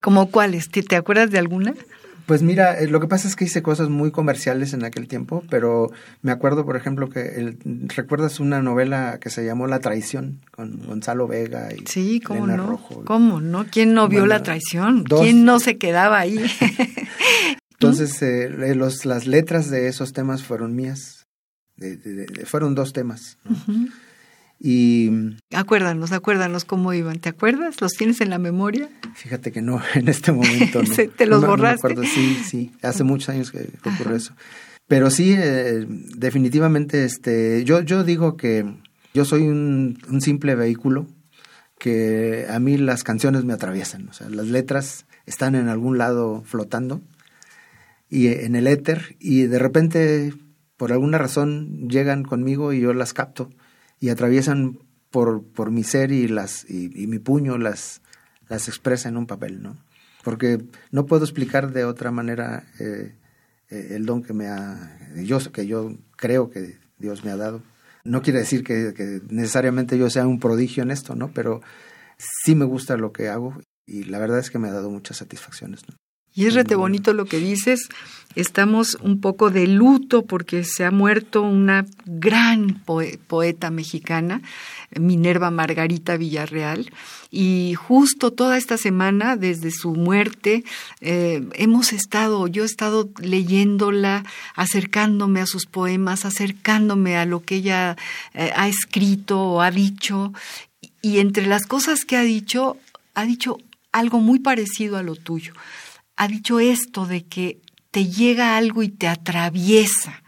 [0.00, 0.70] ¿Como cuáles?
[0.70, 1.74] ¿Te, ¿Te acuerdas de alguna?
[2.26, 5.44] Pues mira, eh, lo que pasa es que hice cosas muy comerciales en aquel tiempo,
[5.50, 5.90] pero
[6.22, 7.58] me acuerdo, por ejemplo, que el,
[7.94, 12.78] recuerdas una novela que se llamó La traición con Gonzalo Vega y sí, ¿cómo no?
[13.04, 13.66] ¿Cómo no?
[13.66, 15.04] ¿Quién no vio La traición?
[15.04, 16.38] ¿Quién no se quedaba ahí?
[17.72, 21.26] Entonces, eh, los, las letras de esos temas fueron mías.
[22.44, 23.38] fueron dos temas.
[24.62, 25.10] Y
[25.54, 27.18] acuérdanos, acuérdanos cómo iban.
[27.18, 27.80] ¿Te acuerdas?
[27.80, 28.90] ¿Los tienes en la memoria?
[29.14, 30.94] Fíjate que no, en este momento no.
[31.16, 31.96] ¿Te los borraste?
[32.06, 34.34] Sí, sí, hace muchos años que, ocurrió eso.
[34.86, 38.66] Pero sí, eh, definitivamente, este, yo, yo digo que
[39.14, 41.06] yo soy un, un, simple vehículo
[41.78, 44.08] que a mí las canciones me atraviesan.
[44.10, 47.00] O sea, las letras están en algún lado flotando
[48.10, 50.34] y en el éter y de repente,
[50.76, 53.48] por alguna razón, llegan conmigo y yo las capto
[54.00, 54.78] y atraviesan
[55.10, 58.00] por, por mi ser y, las, y, mi puño las,
[58.48, 59.76] las expresa en un papel, ¿no?
[60.24, 63.14] Porque no puedo explicar de otra manera eh,
[63.68, 67.62] eh, el don que me ha, yo, que yo creo que Dios me ha dado.
[68.04, 71.32] No quiere decir que, necesariamente yo sea un prodigio en esto, ¿no?
[71.32, 71.60] Pero
[72.18, 75.18] sí me gusta lo que hago y la verdad es que me ha dado muchas
[75.18, 75.82] satisfacciones.
[76.34, 77.88] Y es rete bonito lo que dices.
[78.36, 82.80] Estamos un poco de luto porque se ha muerto una gran
[83.26, 84.40] poeta mexicana,
[84.94, 86.92] Minerva Margarita Villarreal.
[87.32, 90.62] Y justo toda esta semana, desde su muerte,
[91.00, 97.56] eh, hemos estado, yo he estado leyéndola, acercándome a sus poemas, acercándome a lo que
[97.56, 97.96] ella
[98.34, 100.32] eh, ha escrito o ha dicho.
[101.02, 102.76] Y entre las cosas que ha dicho,
[103.14, 103.58] ha dicho
[103.90, 105.52] algo muy parecido a lo tuyo
[106.16, 110.22] ha dicho esto de que te llega algo y te atraviesa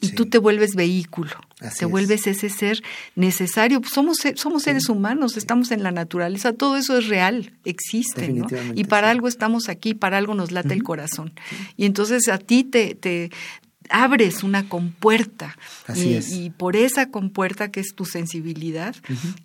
[0.00, 1.32] y tú te vuelves vehículo,
[1.78, 2.82] te vuelves ese ser
[3.14, 3.80] necesario.
[3.80, 8.46] Pues somos, somos seres humanos, estamos en la naturaleza, todo eso es real, existe, ¿no?
[8.74, 11.32] Y para algo estamos aquí, para algo nos late el corazón.
[11.76, 13.30] Y entonces a ti te, te
[13.88, 15.56] abres una compuerta
[15.94, 18.94] y, y, por esa compuerta que es tu sensibilidad,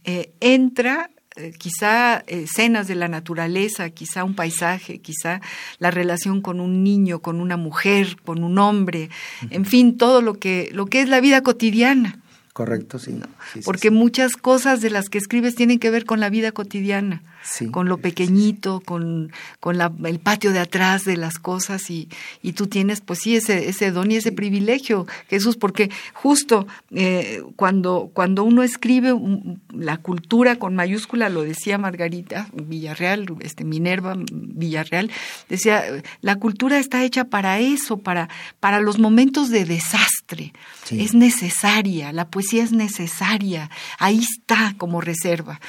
[0.03, 5.41] eh, entra eh, quizá escenas de la naturaleza, quizá un paisaje, quizá
[5.79, 9.09] la relación con un niño, con una mujer, con un hombre,
[9.49, 12.19] en fin, todo lo que, lo que es la vida cotidiana.
[12.59, 13.17] Correcto, sí.
[13.63, 17.21] Porque muchas cosas de las que escribes tienen que ver con la vida cotidiana,
[17.71, 19.31] con lo pequeñito, con,
[19.61, 22.09] con la, el patio de atrás de las cosas y,
[22.41, 27.43] y tú tienes pues sí ese, ese don y ese privilegio, Jesús, porque justo eh,
[27.55, 29.15] cuando, cuando uno escribe
[29.71, 35.09] la cultura con mayúscula, lo decía Margarita Villarreal, este, Minerva Villarreal,
[35.47, 35.81] decía,
[36.19, 38.27] la cultura está hecha para eso, para,
[38.59, 40.18] para los momentos de desastre,
[40.91, 45.59] es necesaria, la poesía es necesaria, ahí está como reserva.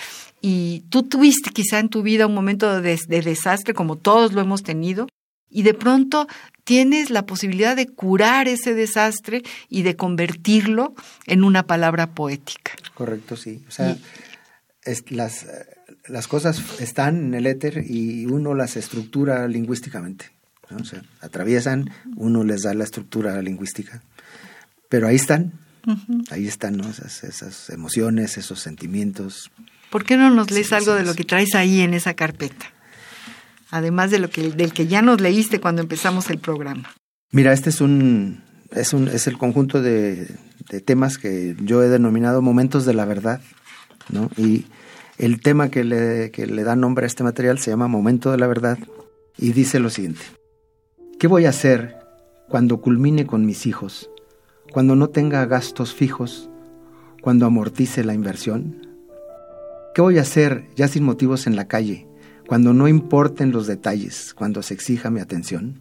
[0.41, 4.63] Y tú tuviste quizá en tu vida un momento de, desastre, como todos lo hemos
[4.63, 5.07] tenido,
[5.51, 6.27] y de pronto
[6.65, 10.95] tienes la posibilidad de curar ese desastre y de convertirlo
[11.27, 12.73] en una palabra poética.
[12.95, 13.65] Correcto, sí.
[13.69, 13.97] O sea,
[15.09, 15.47] las,
[16.07, 20.31] las cosas están en el éter y uno las estructura lingüísticamente.
[20.79, 24.03] O sea, atraviesan, uno les da la estructura lingüística.
[24.91, 25.53] Pero ahí están,
[26.31, 26.89] Ahí están ¿no?
[26.89, 29.51] esas, emociones, esos sentimientos.
[29.91, 32.67] ¿Por qué no nos lees algo de lo que traes ahí en esa carpeta?
[33.71, 36.91] Además de lo que, del que ya nos leíste cuando empezamos el programa.
[37.33, 40.29] Mira, este es un, es un, es el conjunto de,
[40.85, 43.41] temas que yo he denominado momentos de la verdad,
[44.09, 44.31] ¿no?
[44.37, 44.67] Y
[45.19, 48.39] el tema que le, que le da nombre a este material se llama Momento de
[48.39, 48.79] la Verdad
[49.39, 50.23] y dice lo siguiente.
[51.19, 51.97] ¿Qué voy a hacer
[52.49, 54.10] cuando culmine con mis hijos
[54.71, 56.49] cuando no tenga gastos fijos,
[57.23, 58.87] cuando amortice la inversión?
[59.95, 62.07] ¿Qué voy a hacer ya sin motivos en la calle,
[62.47, 65.81] cuando no importen los detalles, cuando se exija mi atención?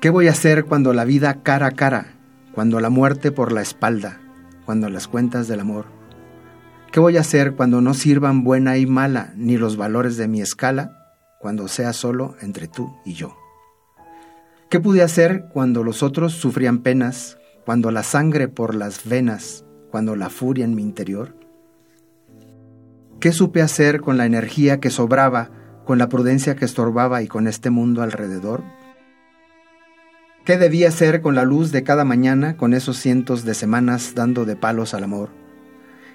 [0.00, 2.14] ¿Qué voy a hacer cuando la vida cara a cara,
[2.54, 4.20] cuando la muerte por la espalda,
[4.64, 5.86] cuando las cuentas del amor?
[6.92, 10.40] ¿Qué voy a hacer cuando no sirvan buena y mala ni los valores de mi
[10.40, 13.39] escala, cuando sea solo entre tú y yo?
[14.70, 20.14] ¿Qué pude hacer cuando los otros sufrían penas, cuando la sangre por las venas, cuando
[20.14, 21.34] la furia en mi interior?
[23.18, 25.50] ¿Qué supe hacer con la energía que sobraba,
[25.84, 28.62] con la prudencia que estorbaba y con este mundo alrededor?
[30.44, 34.44] ¿Qué debía hacer con la luz de cada mañana, con esos cientos de semanas dando
[34.44, 35.30] de palos al amor?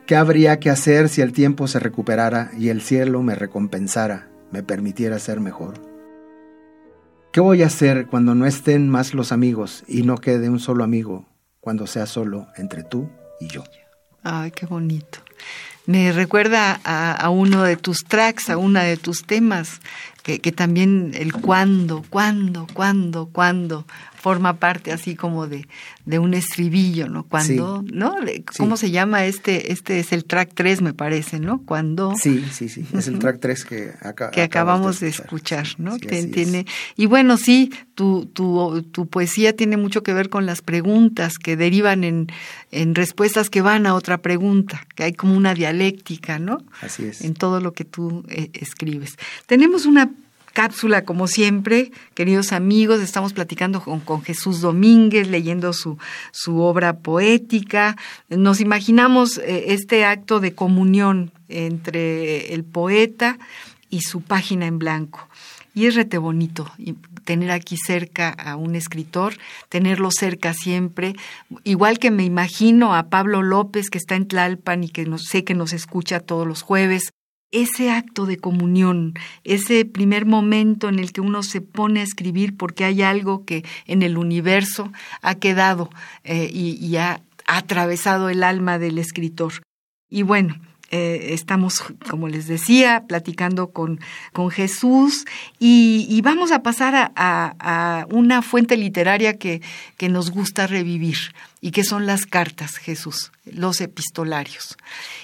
[0.05, 4.63] ¿Qué habría que hacer si el tiempo se recuperara y el cielo me recompensara, me
[4.63, 5.94] permitiera ser mejor?
[7.35, 10.85] ¿Qué voy a hacer cuando no estén más los amigos y no quede un solo
[10.85, 11.25] amigo,
[11.59, 13.09] cuando sea solo entre tú
[13.41, 13.65] y yo?
[14.23, 15.19] Ay, qué bonito.
[15.85, 19.81] Me recuerda a, uno de tus tracks, a una de tus temas,
[20.23, 23.85] que, que también el cuándo, cuándo, cuándo, cuándo,
[24.25, 25.67] forma parte así como de,
[26.07, 27.25] de un estribillo, ¿no?
[27.25, 28.15] Cuando, ¿no?
[28.57, 29.71] ¿Cómo se llama este?
[29.71, 31.61] Este es el track 3, me parece, ¿no?
[31.63, 32.15] Cuando...
[32.19, 33.93] Sí, sí, sí, es el track 3 que,
[34.31, 35.99] que acabamos de escuchar, ¿no?
[35.99, 36.65] tiene,
[36.97, 41.55] y bueno, sí, tu, tu, tu poesía tiene mucho que ver con las preguntas que
[41.55, 42.25] derivan en,
[42.71, 46.63] en respuestas que van a otra pregunta, que hay como una dialéctica, ¿no?
[46.81, 47.21] Así es.
[47.21, 49.17] En todo lo que tú eh, escribes.
[49.45, 50.09] Tenemos una
[50.55, 55.99] cápsula, como siempre, queridos amigos, estamos platicando con, Jesús Domínguez, leyendo su,
[56.31, 57.97] su, obra poética.
[58.29, 63.37] Nos imaginamos eh, este acto de comunión entre el poeta
[63.89, 65.27] y su página en blanco.
[65.73, 66.71] Y es rete bonito
[67.25, 69.33] tener aquí cerca a un escritor,
[69.67, 71.15] tenerlo cerca siempre,
[71.65, 75.53] igual que me imagino a Pablo López que está en Tlalpan y que sé que
[75.53, 77.11] nos escucha todos los jueves,
[77.55, 79.13] ese acto de comunión,
[79.45, 83.63] ese primer momento en el que uno se pone a escribir porque hay algo que
[83.87, 84.91] en el universo
[85.21, 85.89] ha quedado
[86.25, 89.53] eh, y, ha atravesado el alma del escritor.
[90.09, 90.59] Y bueno,
[90.91, 93.99] eh, estamos, como les decía, platicando con,
[94.33, 95.25] con Jesús
[95.59, 99.61] y, vamos a pasar a, una fuente literaria que,
[99.97, 101.17] que, nos gusta revivir
[101.61, 104.77] y que son las cartas, Jesús, los epistolarios.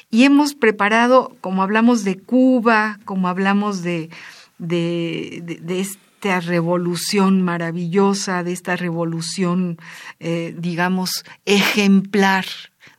[0.10, 4.10] Y hemos preparado, como hablamos de Cuba, como hablamos de,
[4.58, 9.78] de, esta revolución maravillosa, de esta revolución,
[10.20, 12.46] eh, digamos, ejemplar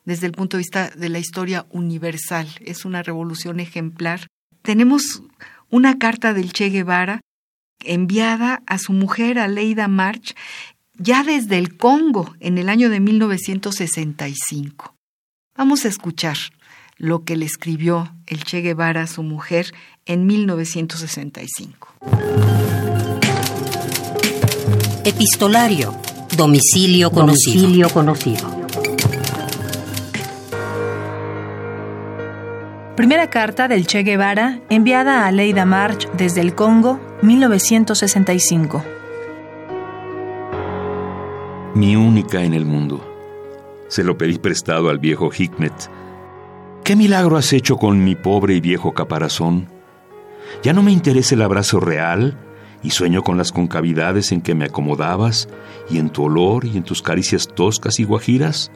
[0.04, 2.48] desde el punto de vista de la historia universal.
[2.60, 4.26] Es una revolución ejemplar.
[4.62, 5.22] Tenemos
[5.70, 7.20] una carta del Che Guevara
[7.84, 10.34] enviada a su mujer, Aleida March,
[10.96, 14.94] ya desde el Congo en el año de 1965.
[15.56, 16.36] Vamos a escuchar
[16.96, 19.72] lo que le escribió el Che Guevara a su mujer
[20.06, 21.88] en 1965.
[25.04, 25.96] Epistolario.
[26.36, 27.54] Domicilio conocido.
[27.54, 28.61] Domicilio conocido.
[33.02, 38.84] Primera carta del Che Guevara enviada a Leida March desde el Congo, 1965.
[41.74, 43.04] Mi única en el mundo.
[43.88, 45.90] Se lo pedí prestado al viejo Hikmet.
[46.84, 49.66] ¿Qué milagro has hecho con mi pobre y viejo caparazón?
[50.62, 52.38] Ya no me interesa el abrazo real
[52.84, 55.48] y sueño con las concavidades en que me acomodabas
[55.90, 58.70] y en tu olor y en tus caricias toscas y guajiras.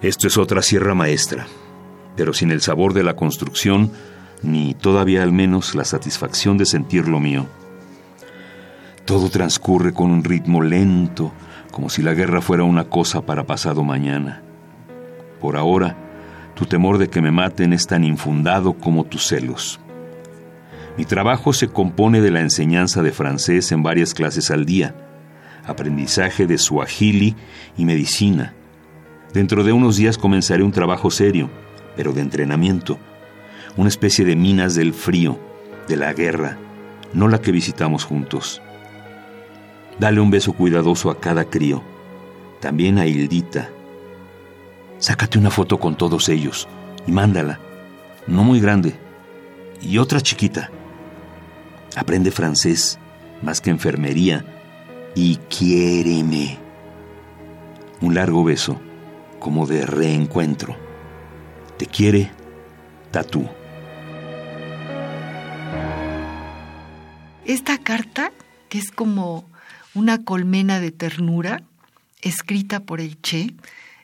[0.00, 1.46] Esto es otra sierra maestra,
[2.16, 3.90] pero sin el sabor de la construcción
[4.42, 7.46] ni todavía al menos la satisfacción de sentir lo mío.
[9.04, 11.32] Todo transcurre con un ritmo lento,
[11.70, 14.42] como si la guerra fuera una cosa para pasado mañana.
[15.40, 15.96] Por ahora,
[16.54, 19.80] tu temor de que me maten es tan infundado como tus celos.
[20.96, 24.94] Mi trabajo se compone de la enseñanza de francés en varias clases al día,
[25.64, 27.34] aprendizaje de suajili
[27.78, 28.54] y medicina.
[29.32, 31.48] Dentro de unos días comenzaré un trabajo serio,
[31.96, 32.98] pero de entrenamiento,
[33.76, 35.38] una especie de minas del frío,
[35.88, 36.58] de la guerra,
[37.12, 38.62] no la que visitamos juntos.
[39.98, 41.82] Dale un beso cuidadoso a cada crío,
[42.60, 43.70] también a Hildita.
[44.98, 46.68] Sácate una foto con todos ellos
[47.06, 47.60] y mándala,
[48.26, 48.94] no muy grande,
[49.80, 50.70] y otra chiquita.
[51.96, 52.98] Aprende francés,
[53.42, 54.44] más que enfermería,
[55.14, 56.58] y quiéreme.
[58.00, 58.80] Un largo beso,
[59.38, 60.76] como de reencuentro.
[61.82, 62.30] Te quiere
[63.10, 63.44] Tatú.
[67.44, 68.30] Esta carta,
[68.68, 69.50] que es como
[69.92, 71.64] una colmena de ternura,
[72.20, 73.54] escrita por el Che,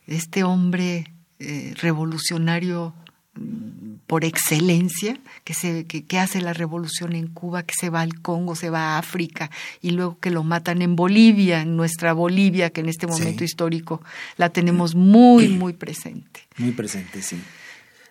[0.09, 2.95] este hombre eh, revolucionario
[3.37, 8.21] mm, por excelencia, que, se, que, hace la revolución en Cuba, que se va al
[8.21, 12.71] Congo, se va a África y luego que lo matan en Bolivia, en nuestra Bolivia,
[12.71, 14.03] que en este momento histórico
[14.37, 16.41] la tenemos muy, muy presente.
[16.57, 17.41] Muy presente, sí.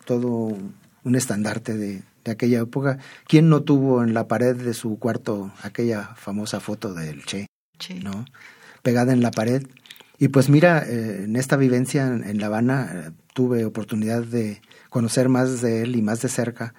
[0.07, 0.57] Todo
[1.03, 2.97] un estandarte de, aquella época.
[3.27, 7.47] ¿Quién no tuvo en la pared de su cuarto aquella famosa foto del Che?
[8.01, 8.25] ¿no?
[8.83, 9.67] Pegada en la pared.
[10.17, 15.29] Y pues mira, eh, en esta vivencia en, La Habana eh, tuve oportunidad de conocer
[15.29, 16.73] más de él y más de cerca,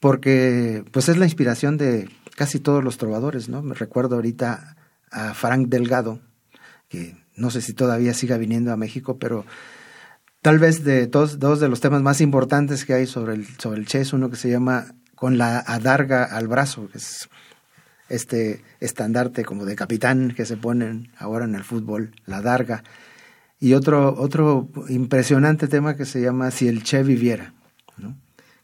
[0.00, 3.62] porque pues es la inspiración de casi todos los trovadores, ¿no?
[3.62, 4.76] Me recuerdo ahorita
[5.12, 6.20] a Frank Delgado,
[6.88, 9.44] que no sé si todavía siga viniendo a México, pero
[10.46, 13.80] tal vez de dos, dos de los temas más importantes que hay sobre el, sobre
[13.80, 17.28] el chess, uno que se llama Con la adarga al brazo, que es
[18.08, 22.84] este estandarte como de capitán que se ponen ahora en el fútbol, la adarga.
[23.58, 27.52] Y otro, otro impresionante tema que se llama Si el Che viviera.
[27.96, 28.16] ¿no?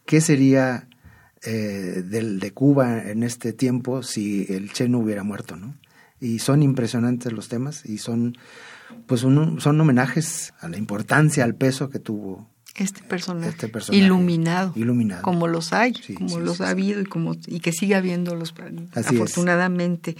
[0.05, 0.87] ¿Qué sería
[1.41, 5.57] eh, del, de Cuba en este tiempo si el Che no hubiera muerto?
[5.57, 5.75] ¿no?
[6.21, 8.37] Y son impresionantes los temas y son
[9.05, 15.21] pues son homenajes a la importancia, al peso que tuvo este personaje, este iluminado, iluminado,
[15.21, 18.55] como los hay, como los ha habido y como y que sigue habiéndolos
[18.95, 20.17] afortunadamente.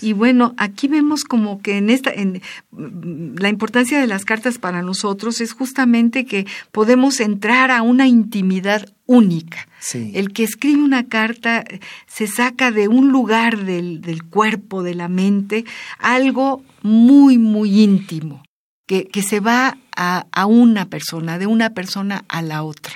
[0.00, 2.42] Y bueno, aquí vemos como que en esta en
[2.72, 8.88] la importancia de las cartas para nosotros es justamente que podemos entrar a una intimidad
[9.06, 9.68] única.
[9.94, 11.64] El que escribe una carta
[12.06, 15.64] se saca de un lugar del, del cuerpo, de la mente,
[15.98, 18.42] algo muy, muy íntimo
[18.86, 22.92] que, que se va a, a, una persona, de una persona a la otra.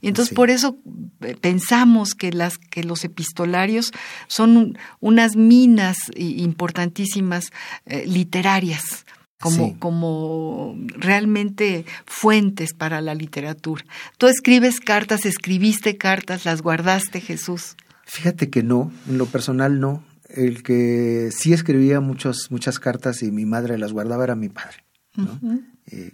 [0.00, 0.78] Y entonces por eso
[1.20, 3.92] eh, pensamos que, las, que los epistolarios
[4.26, 7.50] son unas minas importantísimas
[7.86, 9.06] eh, literarias.
[9.40, 13.84] Como, como realmente fuentes para la literatura.
[14.16, 17.76] Tú escribes cartas, escribiste cartas, las guardaste, Jesús.
[18.04, 20.02] Fíjate que no, en lo personal no.
[20.28, 24.84] El que sí escribía muchos, muchas cartas y mi madre las guardaba era mi padre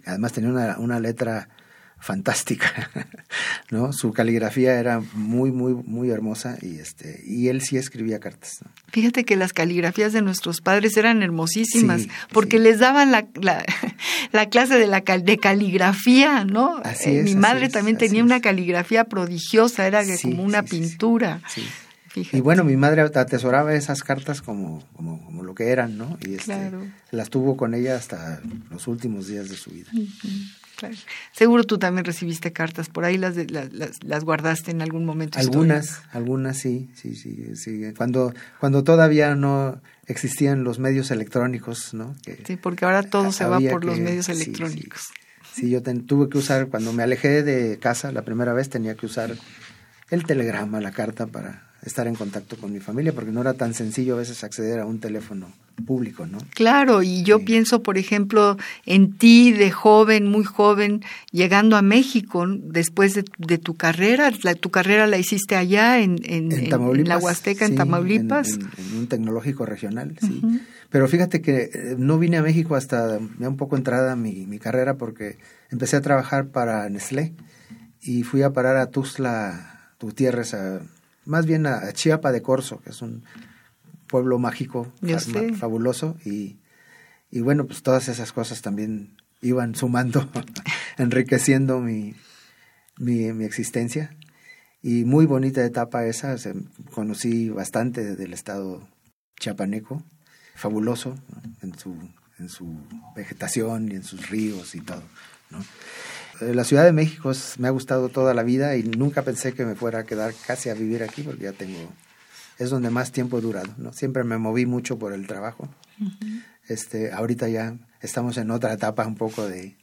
[0.05, 1.49] además tenía una, una letra
[1.97, 2.91] fantástica,
[3.71, 3.91] ¿no?
[3.91, 8.59] Su caligrafía era muy, muy, muy hermosa y este, y él sí escribía cartas.
[8.91, 13.27] Fíjate que las caligrafías de nuestros padres eran hermosísimas, porque les daban la,
[14.31, 16.79] la, clase de la de caligrafía, ¿no?
[16.83, 21.41] Así eh, Mi madre también tenía una caligrafía prodigiosa, era como una pintura.
[22.15, 26.17] Y bueno, mi madre atesoraba esas cartas como, como, como lo que eran, ¿no?
[26.21, 26.71] Y este,
[27.11, 29.89] las tuvo con ella hasta los últimos días de su vida.
[31.31, 33.69] Seguro tú también recibiste cartas, por ahí las, las,
[34.03, 35.39] las, guardaste en algún momento.
[35.39, 37.93] Algunas, algunas sí, sí, sí, sí.
[37.97, 42.15] Cuando, cuando todavía no existían los medios electrónicos, ¿no?
[42.45, 45.11] sí, porque ahora todo se va por los medios electrónicos.
[45.53, 49.05] Sí, yo tuve que usar, cuando me alejé de casa la primera vez tenía que
[49.05, 49.33] usar
[50.09, 53.73] el telegrama, la carta para estar en contacto con mi familia, porque no era tan
[53.73, 55.51] sencillo a veces acceder a un teléfono
[55.85, 56.39] público, ¿no?
[56.53, 62.45] Claro, y yo pienso, por ejemplo, en ti de joven, muy joven, llegando a México
[62.47, 64.31] después de, tu carrera.
[64.59, 66.69] tu carrera la hiciste allá en, en,
[67.07, 68.53] la Huasteca, en Tamaulipas.
[68.53, 70.41] En, un tecnológico regional, sí.
[70.89, 74.59] Pero fíjate que eh, no vine a México hasta ya un poco entrada mi, mi
[74.59, 75.37] carrera porque
[75.69, 77.33] empecé a trabajar para Nestlé
[78.01, 80.81] y fui a parar a Tuzla, Gutiérrez, a,
[81.25, 83.23] más bien a Chiapa de Corzo, que es un
[84.07, 84.91] pueblo mágico,
[85.57, 86.57] fabuloso, y,
[87.31, 90.29] y, bueno, pues todas esas cosas también iban sumando,
[90.97, 92.15] enriqueciendo mi,
[92.97, 94.15] mi, mi, existencia.
[94.81, 96.35] Y muy bonita etapa esa,
[96.93, 98.87] conocí bastante del estado
[99.39, 100.03] chiapaneco,
[100.53, 101.15] fabuloso
[101.61, 101.97] en, su,
[102.37, 102.77] en su
[103.15, 105.03] vegetación y en sus ríos y todo.
[105.49, 105.59] ¿no?
[106.41, 109.65] Eh, la Ciudad de México me ha gustado toda la vida y nunca pensé que
[109.65, 111.77] me fuera a quedar casi a vivir aquí porque ya tengo,
[112.57, 113.93] es donde más tiempo he durado, ¿no?
[113.93, 115.69] Siempre me moví mucho por el trabajo.
[116.67, 119.75] este, ahorita ya estamos en otra etapa un poco de,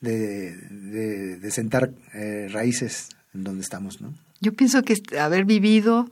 [0.00, 4.14] de, sentar eh, raíces en donde estamos, ¿no?
[4.40, 6.08] Yo pienso que haber vivido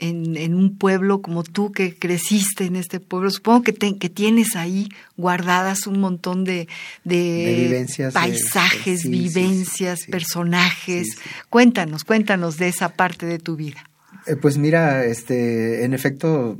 [0.00, 4.56] en, en, un pueblo como tú que creciste en este pueblo, supongo que, que tienes
[4.56, 6.68] ahí guardadas un montón de,
[7.04, 11.18] de, paisajes, vivencias, personajes.
[11.50, 13.84] Cuéntanos, cuéntanos de esa parte de tu vida.
[14.26, 16.56] Eh, pues mira, este, en efecto,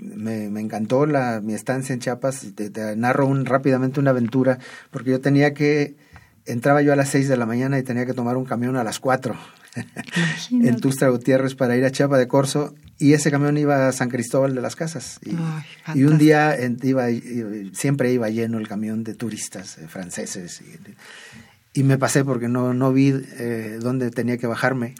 [0.00, 2.46] me, me encantó la, mi estancia en Chiapas.
[2.54, 4.58] Te, te narro un, rápidamente una aventura,
[4.90, 5.96] porque yo tenía que,
[6.46, 8.84] entraba yo a las seis de la mañana y tenía que tomar un camión a
[8.84, 9.36] las cuatro
[10.50, 14.08] en Tustra Gutiérrez para ir a Chiapa de Corzo y ese camión iba a San
[14.08, 15.18] Cristóbal de las Casas.
[15.94, 17.06] Y, un día iba,
[17.72, 20.62] siempre iba lleno el camión de turistas eh, franceses
[21.72, 24.94] y, me pasé porque no, no vi eh, dónde tenía que bajarme.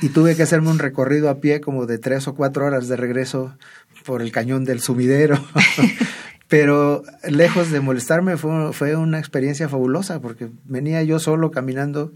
[0.00, 2.96] Y tuve que hacerme un recorrido a pie como de tres o cuatro horas de
[2.96, 3.56] regreso
[4.04, 5.38] por el cañón del sumidero.
[6.52, 12.12] Pero lejos de molestarme fue, fue una experiencia fabulosa porque venía yo solo caminando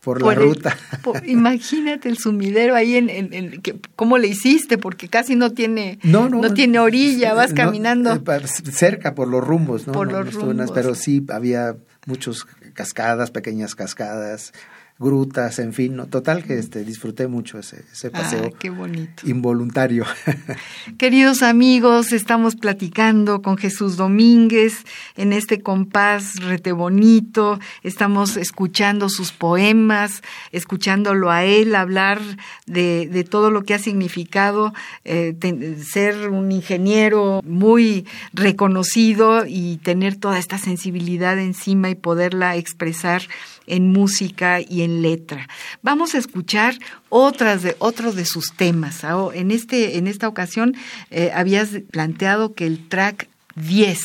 [0.00, 0.76] por, la ruta.
[1.24, 3.62] imagínate el sumidero ahí en, en,
[3.94, 9.14] cómo le hiciste porque casi no tiene no, no, tiene orilla, vas caminando eh, cerca
[9.14, 9.92] por los rumbos, ¿no?
[9.92, 10.72] Por los rumbos.
[10.72, 14.52] pero sí había muchos cascadas, pequeñas cascadas,
[15.00, 16.06] grutas, en fin, ¿no?
[16.06, 19.26] total que este, disfruté mucho ese, ese paseo qué bonito.
[19.26, 20.04] involuntario.
[20.98, 24.84] Queridos amigos, estamos platicando con Jesús Domínguez
[25.16, 30.22] en este compás rete bonito, estamos escuchando sus poemas,
[30.52, 32.20] escuchándolo a él hablar
[32.66, 34.74] de, de todo lo que ha significado
[35.06, 35.34] eh,
[35.82, 43.22] ser un ingeniero muy reconocido y tener toda esta sensibilidad encima y poderla expresar
[43.70, 45.48] en música y en letra.
[45.82, 46.74] Vamos a escuchar
[47.08, 49.02] otras de, otros de sus temas.
[49.34, 50.74] En, este, en esta ocasión
[51.10, 54.00] eh, habías planteado que el track 10,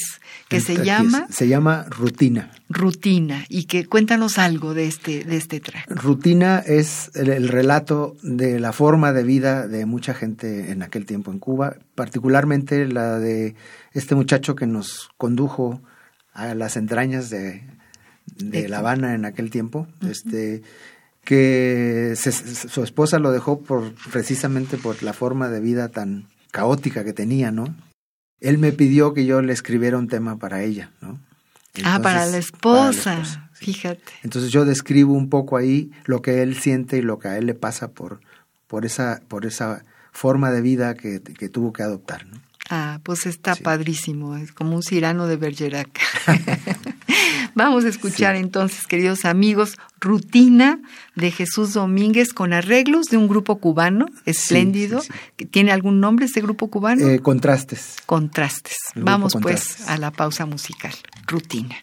[0.50, 1.28] que se llama...
[1.30, 2.52] Se llama Rutina.
[2.70, 3.46] Rutina.
[3.50, 5.86] Y que cuéntanos algo de este, de este track.
[5.90, 11.32] Rutina es el, relato de la forma de vida de mucha gente en aquel tiempo
[11.32, 13.56] en Cuba, particularmente la de
[13.94, 15.82] este muchacho que nos condujo
[16.34, 17.64] a las entrañas de
[18.26, 20.64] de La Habana en aquel tiempo, este
[21.24, 27.14] que su esposa lo dejó por precisamente por la forma de vida tan caótica que
[27.14, 27.76] tenía, ¿no?
[28.40, 31.20] Él me pidió que yo le escribiera un tema para ella, ¿no?
[31.84, 34.14] ah, para la esposa, fíjate.
[34.24, 37.48] Entonces yo describo un poco ahí lo que él siente y lo que a él
[37.48, 38.22] le pasa por,
[38.68, 42.40] por, esa, por esa forma de vida que, que tuvo que adoptar, ¿no?
[42.70, 46.00] Ah, pues está padrísimo, es como un cirano de Bergerac.
[47.56, 50.82] Vamos a escuchar entonces, queridos amigos, Rutina
[51.16, 55.02] de Jesús Domínguez con arreglos de un grupo cubano espléndido.
[55.52, 57.08] ¿Tiene algún nombre este grupo cubano?
[57.08, 57.96] Eh, contrastes.
[58.06, 58.78] Contrastes.
[58.96, 60.94] Vamos pues a la pausa musical.
[61.28, 61.76] Rutina.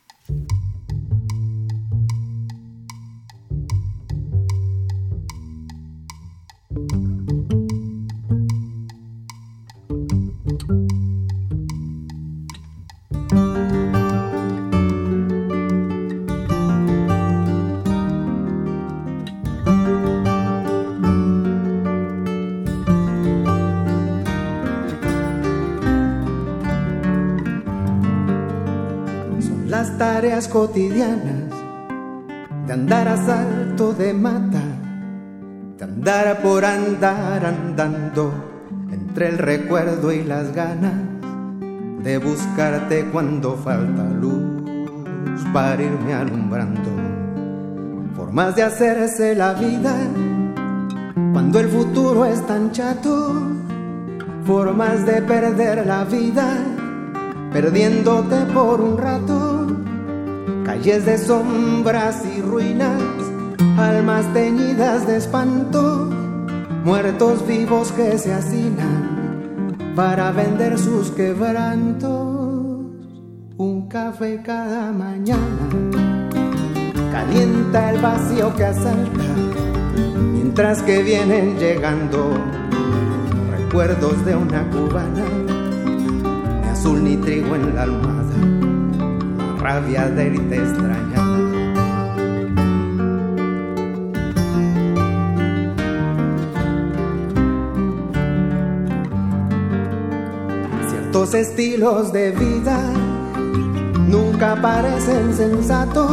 [30.48, 31.50] Cotidianas
[32.66, 34.62] de andar a salto de mata,
[35.78, 38.32] de andar por andar andando
[38.90, 40.94] entre el recuerdo y las ganas
[42.02, 44.62] de buscarte cuando falta luz
[45.52, 46.90] para irme alumbrando.
[48.16, 49.94] Formas de hacerse la vida
[51.32, 53.34] Cuando el futuro es tan chato,
[54.44, 56.46] formas de perder la vida,
[57.52, 59.66] perdiéndote por un rato,
[60.64, 63.00] calles de sombras y ruinas,
[63.76, 66.08] almas teñidas de espanto,
[66.84, 72.86] muertos vivos que se hacinan para vender sus quebrantos,
[73.56, 75.68] un café cada mañana,
[77.10, 79.24] calienta el vacío que asalta,
[80.32, 82.38] mientras que vienen llegando
[83.50, 85.24] recuerdos de una cubana,
[86.62, 88.61] ni azul ni trigo en la almohada,
[89.62, 91.38] rabia de irte extrañada.
[100.88, 102.78] Ciertos estilos de vida
[104.08, 106.10] nunca parecen sensatos,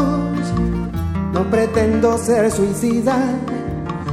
[1.33, 3.17] no pretendo ser suicida,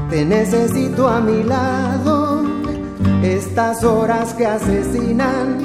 [0.09, 2.43] te necesito a mi lado
[3.23, 5.59] estas horas que asesinan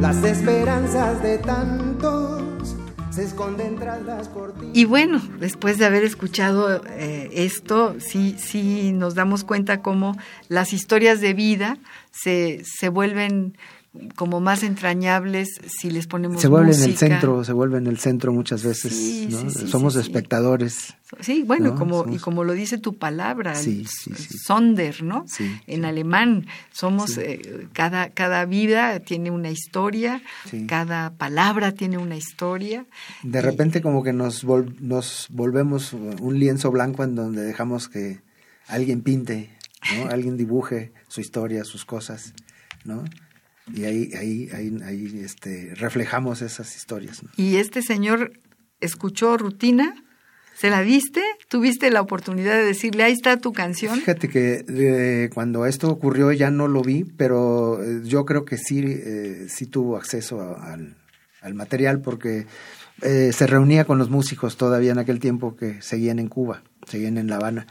[0.00, 1.81] las esperanzas de se
[4.72, 10.16] Y bueno, después de haber escuchado eh, esto, sí, sí nos damos cuenta cómo
[10.48, 11.78] las historias de vida
[12.10, 13.56] se, se vuelven
[14.16, 16.86] como más entrañables si les ponemos se música.
[16.86, 19.50] el centro se vuelven el centro muchas veces Sí, ¿no?
[19.50, 21.74] sí, sí, somos espectadores Sí, bueno, ¿no?
[21.74, 23.54] como, y como lo dice tu palabra.
[24.44, 25.26] Sonder, ¿no?
[25.66, 30.22] En alemán, somos, eh, cada, cada vida tiene una historia,
[30.68, 32.86] cada palabra tiene una historia.
[33.22, 37.88] de Y- repente como que nos vol- nos volvemos un lienzo blanco en donde dejamos
[37.88, 38.20] que
[38.68, 39.50] alguien pinte
[39.96, 40.06] ¿no?
[40.10, 42.32] alguien dibuje su historia sus cosas
[42.84, 43.04] no
[43.72, 47.30] y ahí ahí ahí, ahí este reflejamos esas historias ¿no?
[47.36, 48.32] Y este señor
[48.80, 49.94] escuchó rutina,
[50.56, 51.22] ¿se la diste?
[51.48, 53.96] ¿Tuviste la oportunidad de decirle, ahí está tu canción?
[53.98, 58.56] Fíjate que eh, cuando esto ocurrió ya no lo vi, pero eh, yo creo que
[58.58, 60.96] sí, eh, sí tuvo acceso a- al,
[61.40, 62.46] al material porque
[63.02, 67.18] eh, se reunía con los músicos todavía en aquel tiempo que seguían en Cuba, seguían
[67.18, 67.66] en La Habana.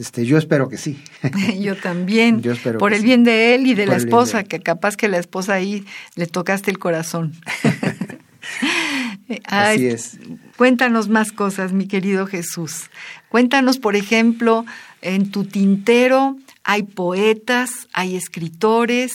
[0.00, 0.98] Este, yo espero que sí.
[1.60, 3.06] Yo también, Yo espero por que el sí.
[3.06, 5.84] bien de él y de Por la esposa, que capaz que la esposa ahí
[6.14, 7.34] le tocaste el corazón.
[9.44, 10.18] Ay, Así es.
[10.56, 12.88] Cuéntanos más cosas, mi querido Jesús.
[13.28, 14.64] Cuéntanos, por ejemplo,
[15.02, 19.12] en tu tintero hay poetas, hay escritores,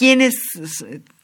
[0.00, 0.34] ¿quiénes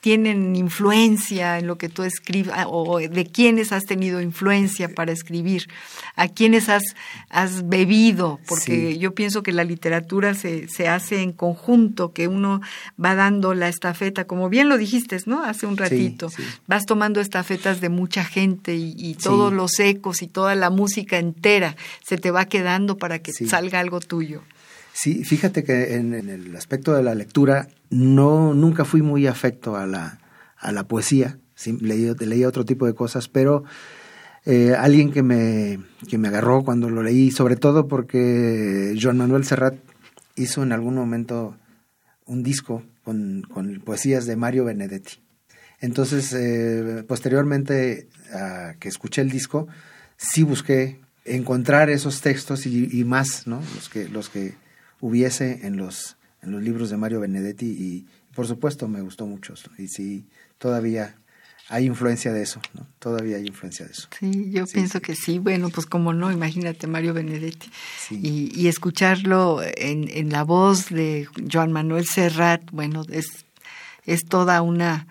[0.01, 5.67] tienen influencia en lo que tú escribes o de quiénes has tenido influencia para escribir?
[6.15, 6.83] ¿A quiénes has,
[7.31, 8.39] has bebido?
[8.47, 8.99] Porque Sí.
[8.99, 12.61] yo pienso que la literatura se, se hace en conjunto, que uno
[13.03, 15.43] va dando la estafeta, como bien lo dijiste, ¿no?
[15.43, 16.29] Hace un ratito.
[16.29, 16.43] sí.
[16.67, 21.17] Vas tomando estafetas de mucha gente y, y todos los ecos y toda la música
[21.17, 24.43] entera se te va quedando para que salga algo tuyo.
[24.97, 29.87] Sí, fíjate que en, el aspecto de la lectura no nunca fui muy afecto a
[29.87, 30.21] la,
[30.57, 33.63] a la poesía, sí, leí, leía otro tipo de cosas, pero
[34.47, 39.45] eh, alguien que me, que me agarró cuando lo leí, sobre todo porque Joan Manuel
[39.45, 39.75] Serrat
[40.35, 41.59] hizo en algún momento
[42.25, 45.21] un disco con, con poesías de Mario Benedetti.
[45.79, 49.69] Entonces, eh, posteriormente a que escuché el disco,
[50.17, 53.61] sí busqué encontrar esos textos y, y más, ¿no?
[53.75, 54.55] Los que, los que
[55.07, 59.55] hubiese en los, en los libros de Mario Benedetti y, por supuesto, me gustó mucho.
[59.79, 60.27] Y sí,
[60.59, 61.15] todavía
[61.69, 62.87] hay influencia de eso, ¿no?
[62.99, 64.09] Todavía hay influencia de eso.
[64.19, 65.03] Sí, yo Sí, pienso sí.
[65.05, 65.39] que sí.
[65.39, 67.71] Bueno, pues como no, imagínate Mario Benedetti.
[68.09, 68.21] Sí.
[68.21, 73.45] Y, y escucharlo en, en la voz de Joan Manuel Serrat, bueno, es,
[74.05, 75.07] es toda una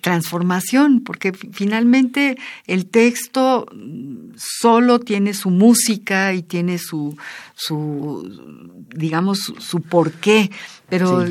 [0.00, 7.16] transformación, porque fi- finalmente el texto mm, solo tiene su música y tiene su,
[7.54, 8.28] su
[8.94, 10.50] digamos, su, porqué,
[10.88, 11.24] pero.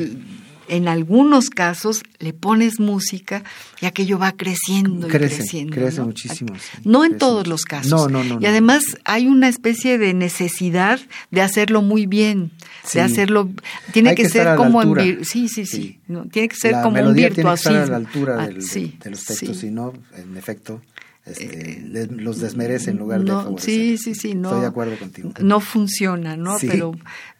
[0.72, 3.44] En algunos casos le pones música
[3.80, 5.74] y aquello va creciendo y creciendo.
[5.74, 6.06] crece ¿no?
[6.06, 7.90] muchísimo, sí, No en crece todos los casos.
[7.90, 8.48] No, no, no, Y no.
[8.48, 10.98] además hay una especie de necesidad
[11.30, 12.50] de hacerlo muy bien,
[12.84, 12.98] Sí.
[12.98, 13.50] de hacerlo.
[13.92, 16.00] Tiene Hay que, ser como en sí, sí, sí, Sí.
[16.08, 17.82] no, tiene que ser la como un melodía tiene que estar virtuosismo.
[17.84, 20.80] a la altura Ah, del- de, sí, de los textos, si no, en efecto,
[21.24, 23.70] este, les- los desmerece en lugar de No, favorecer.
[23.74, 24.48] sí, sí, sí, no.
[24.48, 25.32] Estoy de acuerdo contigo.
[25.40, 26.58] No funciona, ¿no?
[26.58, 26.66] Sí.
[26.68, 26.92] Pero,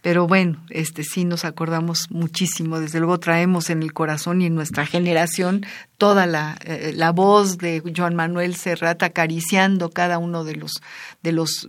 [0.03, 2.79] pero bueno, este sí nos acordamos muchísimo.
[2.79, 5.67] Desde luego traemos en el corazón y en nuestra generación
[5.99, 10.81] toda la, eh, la voz de Joan Manuel Serrat acariciando cada uno de los
[11.23, 11.69] de los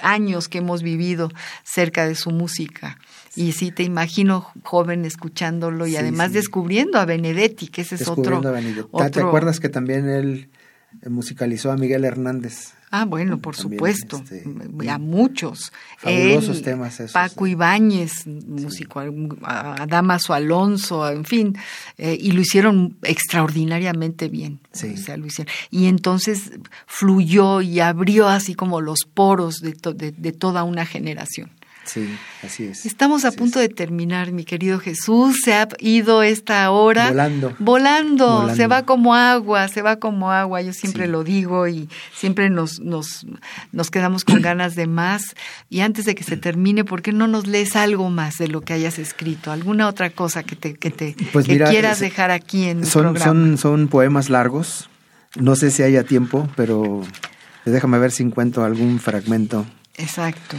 [0.00, 1.30] años que hemos vivido
[1.64, 2.98] cerca de su música.
[3.34, 6.34] Y sí te imagino joven escuchándolo y Sí, además sí.
[6.34, 8.36] descubriendo a Benedetti, que ese es otro.
[8.38, 8.88] A Benedetti.
[8.90, 10.50] ¿Te- ¿Te otro- acuerdas que también él
[11.08, 12.74] musicalizó a Miguel Hernández.
[12.94, 14.44] Ah, bueno, por supuesto, este,
[14.90, 15.72] a muchos.
[15.96, 17.12] Fabulosos temas esos.
[17.12, 19.00] Paco Ibáñez, músico,
[19.44, 21.56] a Damaso Alonso, en fin,
[21.96, 24.60] eh, y lo hicieron extraordinariamente bien.
[24.72, 24.92] Sí.
[24.94, 25.50] O sea, lo hicieron.
[25.70, 26.52] Y entonces
[26.86, 31.50] fluyó y abrió así como los poros de, de, de toda una generación.
[31.84, 32.86] Sí, así es.
[32.86, 33.68] Estamos a punto es.
[33.68, 35.38] de terminar, mi querido Jesús.
[35.44, 37.08] Se ha ido esta hora.
[37.08, 37.56] Volando.
[37.58, 38.26] Volando.
[38.28, 38.54] Volando.
[38.56, 40.62] Se va como agua, se va como agua.
[40.62, 41.10] Yo siempre Sí.
[41.10, 43.26] lo digo y siempre nos, nos,
[43.72, 45.34] nos quedamos con ganas de más.
[45.70, 48.60] Y antes de que se termine, ¿por qué no nos lees algo más de lo
[48.60, 49.50] que hayas escrito?
[49.50, 52.80] ¿Alguna otra cosa que te, que te Pues que mira, quieras es- dejar aquí en
[52.80, 53.24] el Son, programa?
[53.24, 54.88] son, son poemas largos.
[55.36, 57.02] No sé si haya tiempo, pero
[57.64, 59.66] déjame ver si encuentro algún fragmento.
[59.96, 60.56] Exacto.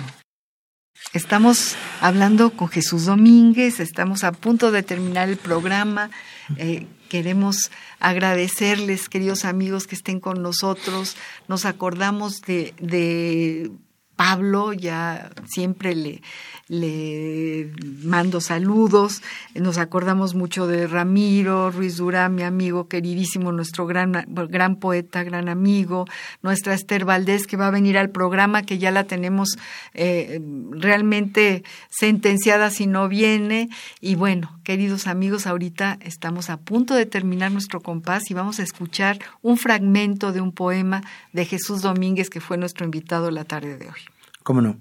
[1.11, 6.09] Estamos hablando con Jesús Domínguez, estamos a punto de terminar el programa.
[6.57, 11.15] Eh, queremos agradecerles, queridos amigos, que estén con nosotros.
[11.47, 13.69] Nos acordamos de, de
[14.15, 16.21] Pablo, ya siempre le,
[16.67, 17.71] le
[18.03, 19.21] mando saludos.
[19.53, 25.49] Nos acordamos mucho de Ramiro Ruiz Durán, mi amigo queridísimo, nuestro gran, gran poeta, gran
[25.49, 26.05] amigo.
[26.41, 29.57] Nuestra Esther Valdés, que va a venir al programa, que ya la tenemos
[29.93, 30.41] eh,
[30.71, 33.69] realmente sentenciada si no viene.
[33.99, 38.63] Y bueno, queridos amigos, ahorita estamos a punto de terminar nuestro compás y vamos a
[38.63, 41.03] escuchar un fragmento de un poema
[41.33, 43.99] de Jesús Domínguez, que fue nuestro invitado la tarde de hoy.
[44.43, 44.77] ¿Cómo no?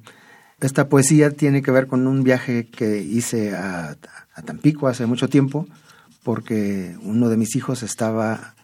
[0.63, 3.97] Esta poesía tiene que ver con un viaje que hice a,
[4.45, 5.67] Tampico hace mucho tiempo,
[6.23, 8.55] porque uno de mis hijos estaba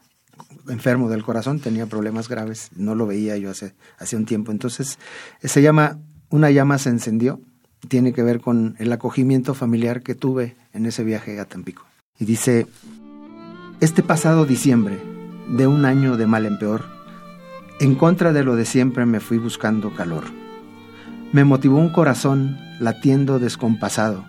[0.68, 4.52] enfermo del corazón, tenía problemas graves, no lo veía yo hace, hace un tiempo.
[4.52, 4.98] Entonces,
[5.42, 5.98] se llama
[6.30, 7.40] Una llama se encendió,
[7.88, 11.84] tiene que ver con el acogimiento familiar que tuve en ese viaje a Tampico.
[12.16, 12.68] Y dice,
[13.80, 14.98] este pasado diciembre,
[15.48, 16.84] de un año de mal en peor,
[17.80, 20.47] en contra de lo de siempre me fui buscando calor.
[21.30, 24.24] Me motivó un corazón latiendo descompasado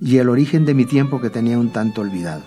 [0.00, 2.42] y el origen de mi tiempo que tenía un tanto olvidado.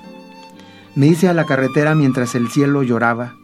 [0.93, 3.35] Me hice a la carretera mientras el cielo lloraba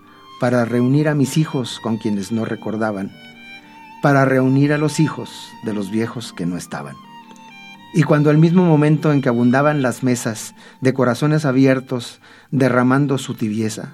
[0.42, 3.10] para reunir a mis hijos con quienes no recordaban,
[4.02, 5.30] para reunir a los hijos
[5.64, 6.96] de los viejos que no estaban.
[7.94, 12.20] Y cuando al mismo momento en que abundaban las mesas de corazones abiertos
[12.52, 13.94] derramando su tibieza,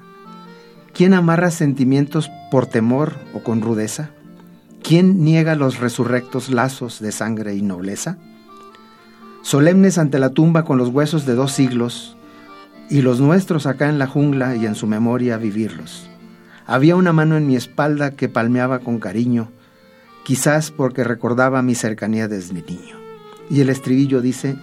[0.96, 4.10] ¿quién amarra sentimientos por temor o con rudeza?
[4.84, 8.18] ¿Quién niega los resurrectos lazos de sangre y nobleza?
[9.42, 12.18] Solemnes ante la tumba con los huesos de dos siglos,
[12.90, 16.10] y los nuestros acá en la jungla y en su memoria vivirlos.
[16.66, 19.52] Había una mano en mi espalda que palmeaba con cariño,
[20.26, 22.98] quizás porque recordaba mi cercanía desde niño.
[23.50, 24.58] Y el estribillo dice,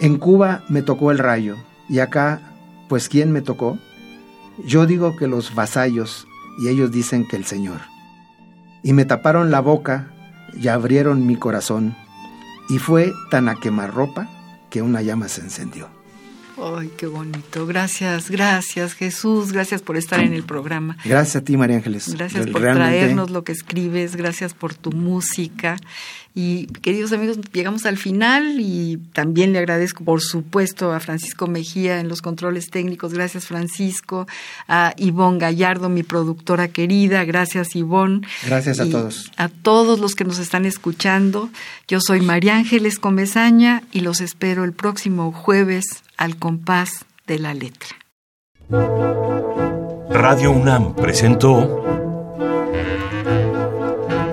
[0.00, 1.54] en Cuba me tocó el rayo,
[1.88, 2.42] y acá,
[2.88, 3.78] pues ¿quién me tocó?
[4.66, 6.26] Yo digo que los vasallos,
[6.60, 7.91] y ellos dicen que el Señor.
[8.82, 10.08] Y me taparon la boca
[10.60, 11.96] y abrieron mi corazón,
[12.68, 14.28] y fue tan a quemarropa
[14.70, 15.88] que una llama se encendió.
[16.62, 17.66] Ay, qué bonito.
[17.66, 20.96] Gracias, gracias Jesús, gracias por estar en el programa.
[21.04, 22.14] Gracias a ti, María Ángeles.
[22.14, 25.76] Gracias por realmente- traernos lo que escribes, gracias por tu música.
[26.34, 32.00] Y queridos amigos, llegamos al final y también le agradezco, por supuesto, a Francisco Mejía
[32.00, 33.12] en los controles técnicos.
[33.12, 34.26] Gracias, Francisco.
[34.66, 37.24] A Ivonne Gallardo, mi productora querida.
[37.24, 38.22] Gracias, Ivonne.
[38.46, 39.30] Gracias a Y todos.
[39.36, 41.50] A todos los que nos están escuchando.
[41.86, 45.84] Yo soy María Ángeles Comezaña y los espero el próximo jueves
[46.16, 47.90] al compás de la letra.
[50.10, 52.01] Radio UNAM presentó